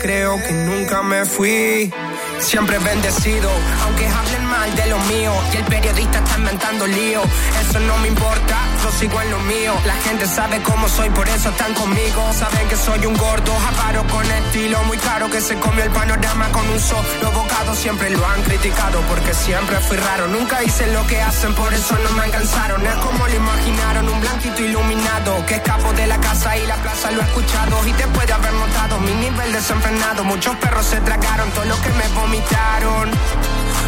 creo 0.02 0.42
que 0.42 0.54
nunca 0.54 1.04
me 1.04 1.24
fui. 1.26 1.94
Siempre 2.40 2.80
bendecido, 2.80 3.50
aunque 3.84 4.08
hablen 4.08 4.46
mal 4.46 4.74
de 4.76 4.86
lo 4.88 4.98
mío. 5.00 5.34
Y 5.54 5.58
el 5.58 5.66
periodista 5.66 6.20
está 6.20 6.38
inventando 6.38 6.88
lío. 6.88 7.22
Eso 7.62 7.80
no 7.82 7.98
me 7.98 8.08
importa, 8.08 8.58
yo 8.84 8.92
sigo 8.92 9.22
en 9.22 9.32
lo 9.32 9.40
mío. 9.40 9.74
La 9.86 9.96
gente 9.96 10.26
sabe 10.26 10.62
cómo 10.62 10.88
soy, 10.88 11.10
por 11.10 11.28
eso 11.28 11.50
están 11.50 11.74
conmigo. 11.74 12.22
Saben 12.34 12.68
que 12.68 12.76
soy 12.76 13.06
un 13.06 13.16
gordo, 13.18 13.54
aparo 13.72 14.04
con 14.08 14.26
estilo 14.26 14.84
muy 14.84 14.98
caro. 14.98 15.30
Que 15.30 15.42
se 15.42 15.56
comió 15.60 15.84
el 15.84 15.92
panorama 15.92 16.50
con 16.52 16.68
un 16.70 16.80
solo 16.80 17.32
bocado. 17.34 17.76
Siempre 17.76 18.10
lo 18.10 18.26
han 18.26 18.42
criticado 18.44 19.02
porque 19.02 19.34
siempre 19.34 19.78
fui 19.78 19.98
raro. 19.98 20.28
Nunca 20.28 20.64
hice 20.64 20.88
lo 20.94 21.06
que 21.08 21.22
hacen, 21.22 21.54
por 21.56 21.74
eso 21.74 21.98
no 22.04 22.12
me 22.12 22.24
alcanzaron. 22.24 22.86
Es 22.86 22.96
como 22.96 23.28
lo 23.28 23.36
imaginaron, 23.36 24.10
un 24.10 24.22
blanquito 24.22 24.62
iluminado. 24.64 25.46
Que 25.46 25.56
escapo 25.56 25.94
de 25.94 26.08
la 26.08 26.18
casa 26.20 26.58
y 26.58 26.66
la 26.66 26.76
plaza 26.78 27.12
lo 27.12 27.22
he 27.22 27.26
escuchado. 27.26 27.88
Y 27.88 27.92
después 27.94 28.28
de 28.28 28.34
haber 28.34 28.54
notado 28.54 29.00
mi 29.00 29.14
nivel 29.14 29.52
desenfrenado, 29.52 30.24
muchos 30.24 30.56
perros 30.58 30.86
se 30.86 31.00
tragaron 31.02 31.50
todo 31.52 31.66
lo 31.66 31.82
que 31.82 31.90
me 31.90 32.08
vomitaron. 32.10 33.10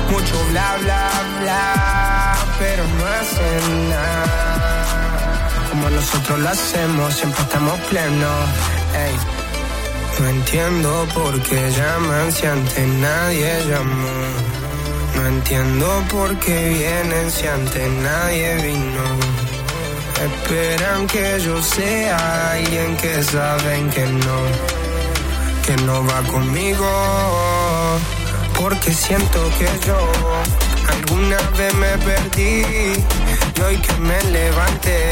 Mucho 0.10 0.46
bla 0.50 0.76
bla 0.82 1.10
bla, 1.40 2.36
pero 2.60 2.84
no 2.86 3.06
hacen 3.06 3.90
nada. 3.90 4.61
Como 5.72 5.90
nosotros 5.90 6.38
lo 6.40 6.50
hacemos, 6.50 7.14
siempre 7.16 7.42
estamos 7.44 7.80
plenos. 7.90 8.50
No 10.20 10.28
entiendo 10.28 11.08
por 11.14 11.42
qué 11.44 11.72
llaman 11.72 12.32
si 12.34 12.46
antes 12.46 12.88
nadie 12.88 13.66
llamó. 13.70 14.18
No 15.16 15.28
entiendo 15.28 16.04
por 16.12 16.38
qué 16.40 16.70
vienen 16.70 17.32
si 17.32 17.48
antes 17.48 17.90
nadie 18.04 18.56
vino. 18.58 19.06
Esperan 20.28 21.08
que 21.08 21.40
yo 21.40 21.64
sea 21.64 22.52
alguien 22.52 22.98
que 22.98 23.24
saben 23.24 23.90
que 23.92 24.06
no, 24.06 24.40
que 25.66 25.76
no 25.84 26.06
va 26.06 26.22
conmigo 26.24 26.86
porque 28.62 28.94
siento 28.94 29.40
que 29.58 29.68
yo 29.88 29.98
alguna 30.90 31.38
vez 31.58 31.74
me 31.74 31.98
perdí 31.98 32.62
y 32.62 33.62
hoy 33.62 33.78
que 33.78 33.94
me 33.94 34.22
levanté 34.26 35.12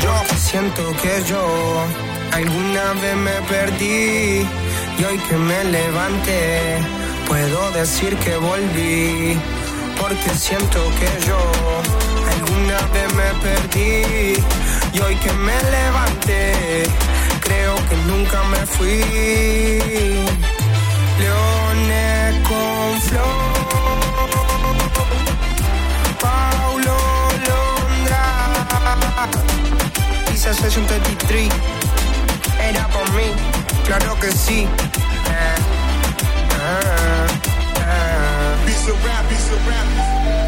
yo. 0.00 0.14
Siento 0.36 0.82
que 1.02 1.22
yo 1.28 1.44
alguna 2.32 2.92
vez 3.02 3.16
me 3.16 3.36
perdí 3.48 4.46
y 4.98 5.04
hoy 5.04 5.18
que 5.28 5.36
me 5.36 5.64
levanté 5.64 6.78
puedo 7.26 7.70
decir 7.72 8.16
que 8.18 8.36
volví. 8.36 9.38
Porque 10.00 10.30
siento 10.30 10.80
que 10.98 11.26
yo 11.26 11.38
alguna 12.34 12.78
vez 12.94 13.08
me 13.14 13.30
perdí 13.44 14.42
y 14.92 15.00
hoy 15.00 15.16
que 15.16 15.32
me 15.32 15.56
levanté 15.76 16.84
creo 17.40 17.74
que 17.88 17.96
nunca 18.08 18.42
me 18.44 18.66
fui. 18.66 19.04
Leones 21.20 22.48
con 22.48 23.00
flow. 23.02 23.54
Paulo 26.20 26.96
Londra. 27.48 28.24
Dice 30.46 30.60
Session 30.60 30.84
33. 30.86 31.48
Era 32.60 32.86
por 32.88 33.10
mí, 33.14 33.32
claro 33.86 34.14
que 34.20 34.30
sí. 34.30 34.68
Ah, 36.60 36.96
of 38.90 39.02
rap, 39.06 39.26
piece 39.26 39.50
of 39.50 39.66
rap. 39.66 40.43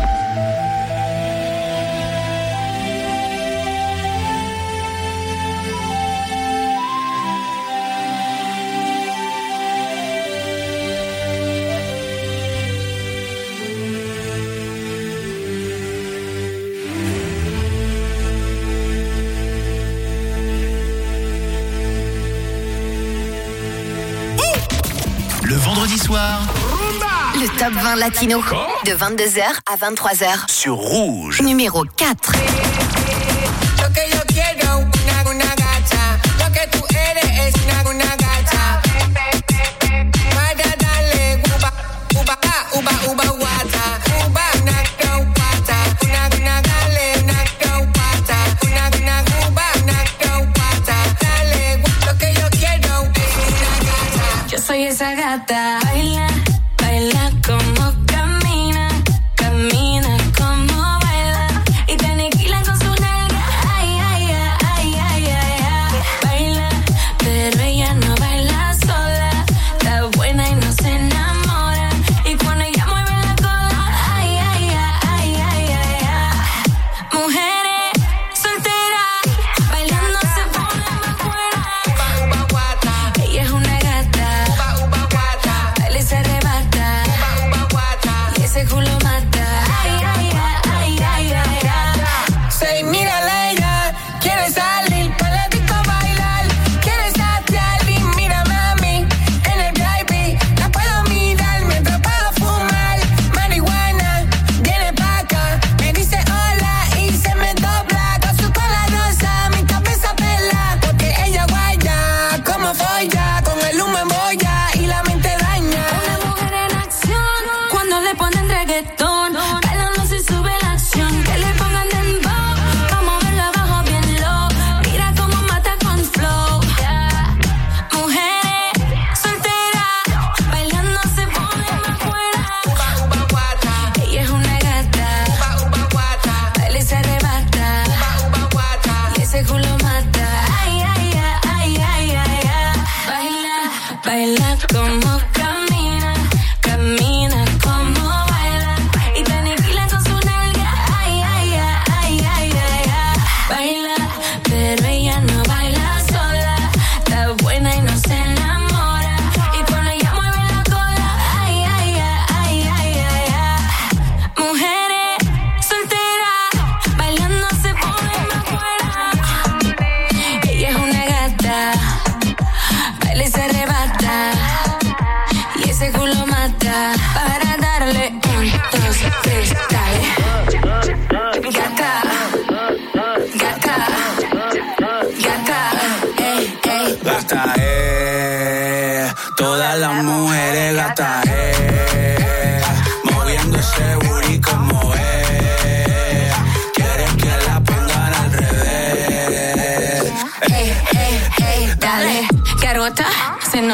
Top 27.59 27.73
20 27.73 27.97
latino 27.97 28.43
de 28.85 28.93
22h 28.93 29.43
à 29.67 29.77
23h 29.77 30.51
sur 30.51 30.75
Rouge. 30.75 31.41
numéro 31.41 31.85
4. 31.97 32.33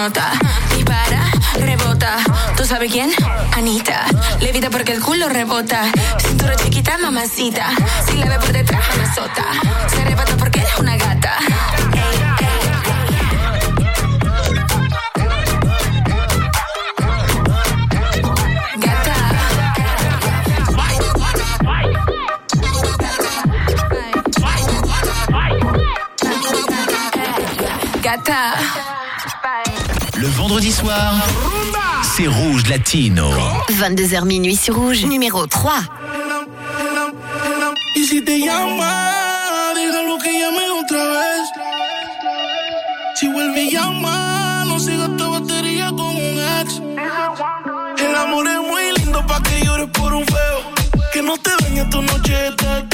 Dispara, 0.03 1.31
rebota. 1.61 2.17
¿Tú 2.57 2.65
sabes 2.65 2.91
quién? 2.91 3.13
Anita, 3.57 4.05
levita 4.41 4.69
porque 4.69 4.93
el 4.93 5.01
culo 5.01 5.29
rebota. 5.29 5.85
Cintura 6.19 6.57
chiquita, 6.57 6.99
mamacita. 6.99 7.69
Si 8.05 8.17
la 8.17 8.27
ve 8.27 8.39
por 8.41 8.53
detrás, 8.53 8.83
me 8.97 9.05
azota. 9.05 9.45
Se 9.87 10.03
arrebata 10.03 10.37
porque 10.37 10.59
es 10.59 10.79
una 10.81 10.97
gata. 10.97 11.39
Gata. 28.03 28.55
Le 28.77 28.82
vendredi 30.53 30.73
soir, 30.73 31.15
c'est 32.03 32.27
Rouge 32.27 32.69
Latino. 32.69 33.31
22h 33.71 34.25
minuit 34.27 34.55
sur 34.55 34.75
Rouge, 34.75 35.07
numéro 35.07 35.47
3. 35.47 35.73
Y 37.97 38.05
si 38.05 38.23
te 38.23 38.39
llama, 38.39 39.73
déjalo 39.75 40.19
que 40.19 40.31
llame 40.31 40.65
otra 40.79 41.05
vez. 41.05 41.49
Si 43.15 43.29
vuelve 43.29 43.63
y 43.63 43.71
llama, 43.71 44.65
no 44.67 44.79
siga 44.79 45.07
esta 45.07 45.27
batería 45.27 45.87
con 45.89 46.17
un 46.17 46.39
ex. 46.61 46.83
El 47.99 48.15
amor 48.15 48.47
es 48.47 48.61
muy 48.61 48.93
lindo 48.99 49.27
pa' 49.27 49.43
que 49.43 49.65
llores 49.65 49.89
por 49.89 50.13
un 50.13 50.27
feo. 50.27 50.61
Que 51.15 51.23
no 51.23 51.39
te 51.39 51.51
dañe 51.63 51.87
tu 51.87 52.03
noche 52.03 52.35
de 52.35 52.92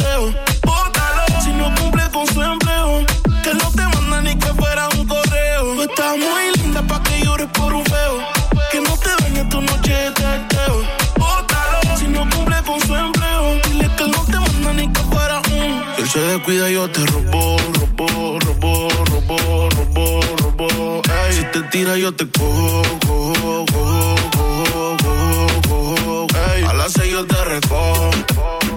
Yo 16.49 16.89
te 16.91 17.05
robo, 17.05 17.59
robo, 17.75 18.39
robo, 18.41 18.89
robo, 19.05 19.69
robo, 19.69 20.21
robo. 20.39 21.03
Ey, 21.27 21.33
si 21.35 21.45
te 21.53 21.63
tira, 21.65 21.95
yo 21.99 22.15
te 22.15 22.27
cojo, 22.27 22.83
cojo, 23.07 23.67
cojo, 23.71 24.17
cojo, 24.33 24.97
cojo, 25.05 25.61
cojo. 25.69 26.27
Ey, 26.55 26.65
a 26.65 26.73
las 26.73 26.93
seis 26.93 27.13
yo 27.13 27.27
te 27.27 27.45
recojo. 27.45 28.11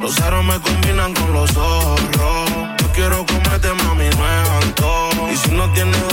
Los 0.01 0.19
aros 0.19 0.43
me 0.43 0.59
combinan 0.59 1.13
con 1.13 1.32
los 1.32 1.49
zorros. 1.51 2.49
Yo 2.78 2.91
quiero 2.93 3.26
comerte, 3.26 3.69
mami, 3.86 4.09
no 4.17 4.28
es 4.28 4.49
antojo. 4.65 5.30
Y 5.32 5.38
si 5.38 5.51
no 5.51 5.72
tienes 5.72 6.11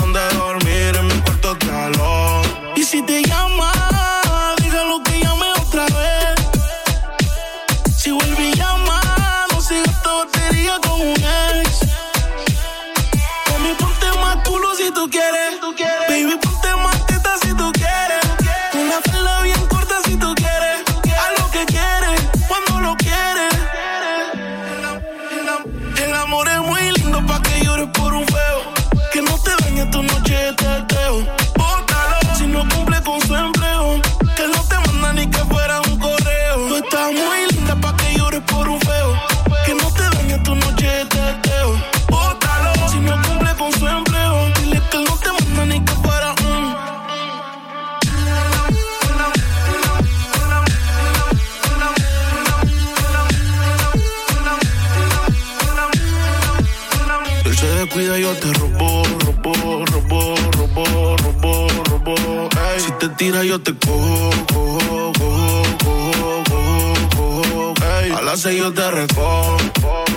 las 68.28 68.40
seis 68.42 68.58
yo 68.58 68.70
te 68.74 68.90
recojo. 68.90 69.56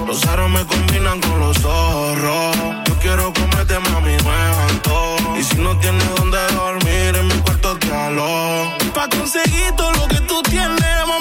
Los 0.05 0.25
aros 0.25 0.49
me 0.49 0.65
combinan 0.65 1.21
con 1.21 1.39
los 1.39 1.57
zorros. 1.59 2.57
Yo 2.85 2.93
quiero 2.99 3.31
comerte, 3.31 3.79
mami, 3.79 4.13
es 4.15 4.25
antojo. 4.25 5.37
Y 5.39 5.43
si 5.43 5.55
no 5.55 5.77
tienes 5.79 6.15
donde 6.15 6.37
dormir, 6.53 7.15
en 7.15 7.27
mi 7.29 7.35
cuarto 7.35 7.77
te 7.77 7.93
alojo. 7.93 8.77
Pa' 8.93 9.07
conseguir 9.07 9.71
todo 9.77 9.93
lo 9.93 10.07
que 10.09 10.19
tú 10.21 10.41
tienes, 10.43 10.93
mami, 11.07 11.20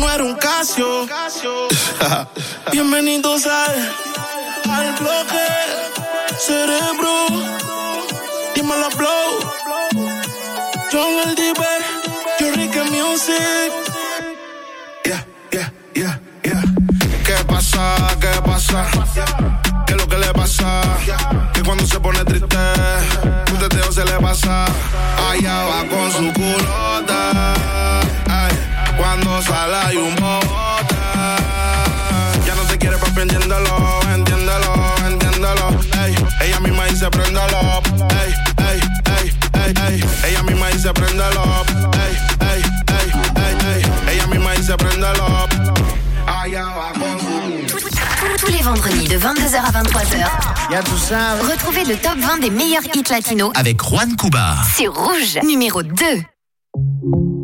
no 0.00 0.10
era 0.10 0.24
un 0.24 0.34
casio. 0.34 1.06
Bienvenidos 2.72 3.44
al, 3.46 3.92
al 4.70 4.94
bloque 4.98 5.46
cerebro. 6.38 7.26
Dímelo, 8.54 8.88
blow. 8.96 9.30
John 10.90 11.28
el 11.28 11.34
Diver, 11.34 11.82
Rica 12.56 12.82
Music. 12.84 13.72
Yeah, 15.04 15.24
yeah, 15.52 15.72
yeah, 15.94 16.20
yeah. 16.44 16.62
¿Qué 17.24 17.44
pasa? 17.46 17.96
¿Qué 18.20 18.40
pasa? 18.42 18.86
¿Qué 19.86 19.92
es 19.92 19.98
lo 19.98 20.08
que 20.08 20.16
le 20.16 20.32
pasa? 20.32 20.80
Que 21.52 21.62
cuando 21.62 21.86
se 21.86 22.00
pone 22.00 22.24
triste, 22.24 22.56
un 23.52 23.58
teteo 23.58 23.92
se 23.92 24.04
le 24.04 24.18
pasa. 24.18 24.64
Allá 25.30 25.64
va 25.64 25.84
con 25.88 26.10
su 26.10 26.32
culota 26.32 27.59
tous 48.38 48.46
les 48.46 48.62
vendredis 48.62 49.06
de 49.06 49.16
22h 49.18 49.56
à 49.56 49.70
23h. 49.70 50.28
Retrouvez 51.48 51.84
le 51.84 51.96
top 51.96 52.18
20 52.18 52.38
des 52.38 52.50
meilleurs 52.50 52.82
hits 52.94 53.04
latinos 53.08 53.52
avec 53.54 53.80
Juan 53.82 54.16
Cuba. 54.16 54.56
C'est 54.76 54.88
Rouge, 54.88 55.38
numéro 55.44 55.82
2. 55.82 57.39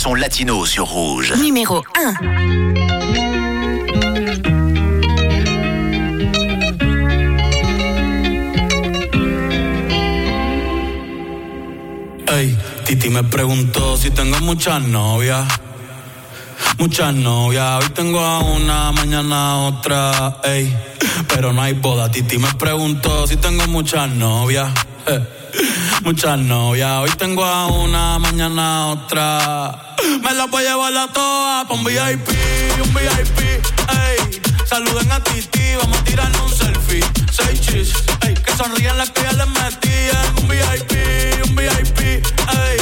son 0.00 0.14
latino 0.18 0.64
sur 0.64 0.88
rouge. 0.88 1.36
Numéro 1.36 1.84
1. 1.94 2.16
Hey, 12.26 12.56
Titi 12.86 13.10
me 13.10 13.22
preguntó 13.24 13.98
si 13.98 14.10
tengo 14.10 14.40
muchas 14.40 14.80
novias. 14.80 15.46
Muchas 16.78 17.14
novias, 17.14 17.84
hoy 17.84 17.90
tengo 17.90 18.20
a 18.20 18.38
una, 18.38 18.92
mañana 18.92 19.66
otra, 19.66 20.38
ey. 20.44 20.74
Pero 21.28 21.52
no 21.52 21.60
hay 21.60 21.74
boda, 21.74 22.10
Titi 22.10 22.38
me 22.38 22.50
preguntó 22.54 23.26
si 23.26 23.36
tengo 23.36 23.66
muchas 23.66 24.08
novias. 24.08 24.72
Muchas 26.04 26.38
novias, 26.38 27.02
hoy 27.02 27.10
tengo 27.18 27.44
a 27.44 27.66
una, 27.66 28.18
mañana 28.18 28.86
otra. 28.86 29.89
Me 30.22 30.34
la 30.34 30.46
voy 30.46 30.64
a 30.64 30.70
llevar 30.70 30.92
la 30.92 31.08
toa 31.08 31.64
pa' 31.66 31.74
un 31.74 31.84
VIP, 31.84 32.28
un 32.82 32.94
VIP, 32.94 33.40
ey. 33.40 34.40
Saluden 34.66 35.10
a 35.12 35.22
Titi, 35.24 35.74
vamos 35.76 35.98
a 35.98 36.04
tirarnos 36.04 36.42
un 36.42 36.58
selfie. 36.58 37.04
Seis 37.32 37.60
chis, 37.60 37.92
ey. 38.26 38.34
Que 38.34 38.52
sonríen 38.56 38.96
las 38.98 39.10
que 39.10 39.22
ya 39.22 39.32
les 39.32 39.48
metían. 39.48 40.26
Un 40.40 40.48
VIP, 40.48 40.92
un 41.46 41.56
VIP, 41.56 42.00
ey. 42.00 42.76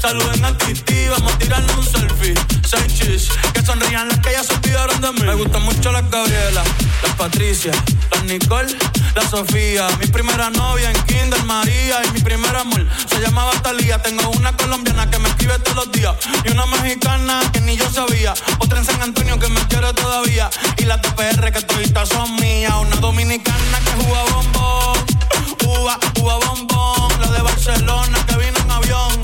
Saluden 0.00 0.44
a 0.44 0.56
Titi, 0.58 1.08
vamos 1.08 1.32
a 1.32 1.38
tirarnos 1.38 1.76
un 1.76 1.84
selfie. 1.84 2.34
Seis 2.64 2.94
chis, 2.94 3.28
sonrían 3.64 4.08
las 4.08 4.18
que 4.18 4.32
ya 4.32 4.44
se 4.44 4.54
olvidaron 4.54 5.00
de 5.00 5.12
mí. 5.12 5.22
Me 5.22 5.34
gustan 5.34 5.62
mucho 5.62 5.90
las 5.92 6.08
Gabriela, 6.10 6.62
las 7.02 7.12
Patricia, 7.16 7.72
las 8.10 8.24
Nicole, 8.24 8.76
la 9.14 9.28
Sofía. 9.28 9.88
Mi 9.98 10.06
primera 10.06 10.50
novia 10.50 10.90
en 10.90 11.02
Kinder 11.04 11.42
María 11.44 12.00
y 12.04 12.10
mi 12.12 12.20
primer 12.20 12.54
amor 12.56 12.86
se 13.08 13.20
llamaba 13.20 13.52
Talía. 13.62 14.00
Tengo 14.02 14.28
una 14.30 14.52
colombiana 14.56 15.10
que 15.10 15.18
me 15.18 15.28
escribe 15.28 15.58
todos 15.60 15.76
los 15.76 15.92
días 15.92 16.14
y 16.44 16.50
una 16.50 16.66
mexicana 16.66 17.40
que 17.52 17.60
ni 17.60 17.76
yo 17.76 17.90
sabía. 17.90 18.34
Otra 18.58 18.78
en 18.78 18.84
San 18.84 19.00
Antonio 19.02 19.38
que 19.38 19.48
me 19.48 19.60
quiere 19.68 19.92
todavía 19.94 20.50
y 20.78 20.84
la 20.84 21.00
TPR 21.00 21.52
que 21.52 21.62
todavía 21.62 22.06
son 22.06 22.36
mías. 22.36 22.74
Una 22.80 22.96
dominicana 22.96 23.78
que 23.84 24.04
juega 24.04 24.24
bombón, 24.34 24.98
uva, 25.66 25.98
uva 26.20 26.34
bombón. 26.46 27.20
La 27.20 27.28
de 27.28 27.42
Barcelona 27.42 28.18
que 28.26 28.36
vino 28.36 28.58
en 28.58 28.70
avión 28.70 29.23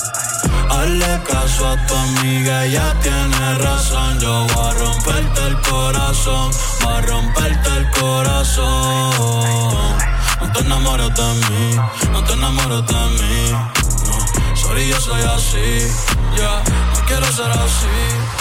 Hazle 0.69 1.21
caso 1.23 1.67
a 1.67 1.85
tu 1.85 1.95
amiga, 1.95 2.65
ella 2.65 2.95
tiene 3.01 3.55
razón. 3.55 4.19
Yo 4.19 4.47
voy 4.53 4.65
a 4.65 4.73
romperte 4.73 5.47
el 5.47 5.61
corazón, 5.61 6.51
voy 6.81 6.93
a 6.93 7.01
romperte 7.01 7.69
el 7.77 7.91
corazón. 7.91 9.11
No 10.41 10.51
te 10.53 10.59
enamores 10.59 11.13
de 11.15 11.33
mí, 11.49 11.75
no 12.11 12.23
te 12.23 12.33
enamores 12.33 12.85
de 12.85 12.93
mí. 12.93 13.51
No, 13.51 14.55
sorry, 14.55 14.87
yo 14.87 14.99
soy 14.99 15.21
así, 15.21 15.87
ya, 16.37 16.63
no 16.93 17.05
quiero 17.05 17.25
ser 17.31 17.51
así. 17.51 18.40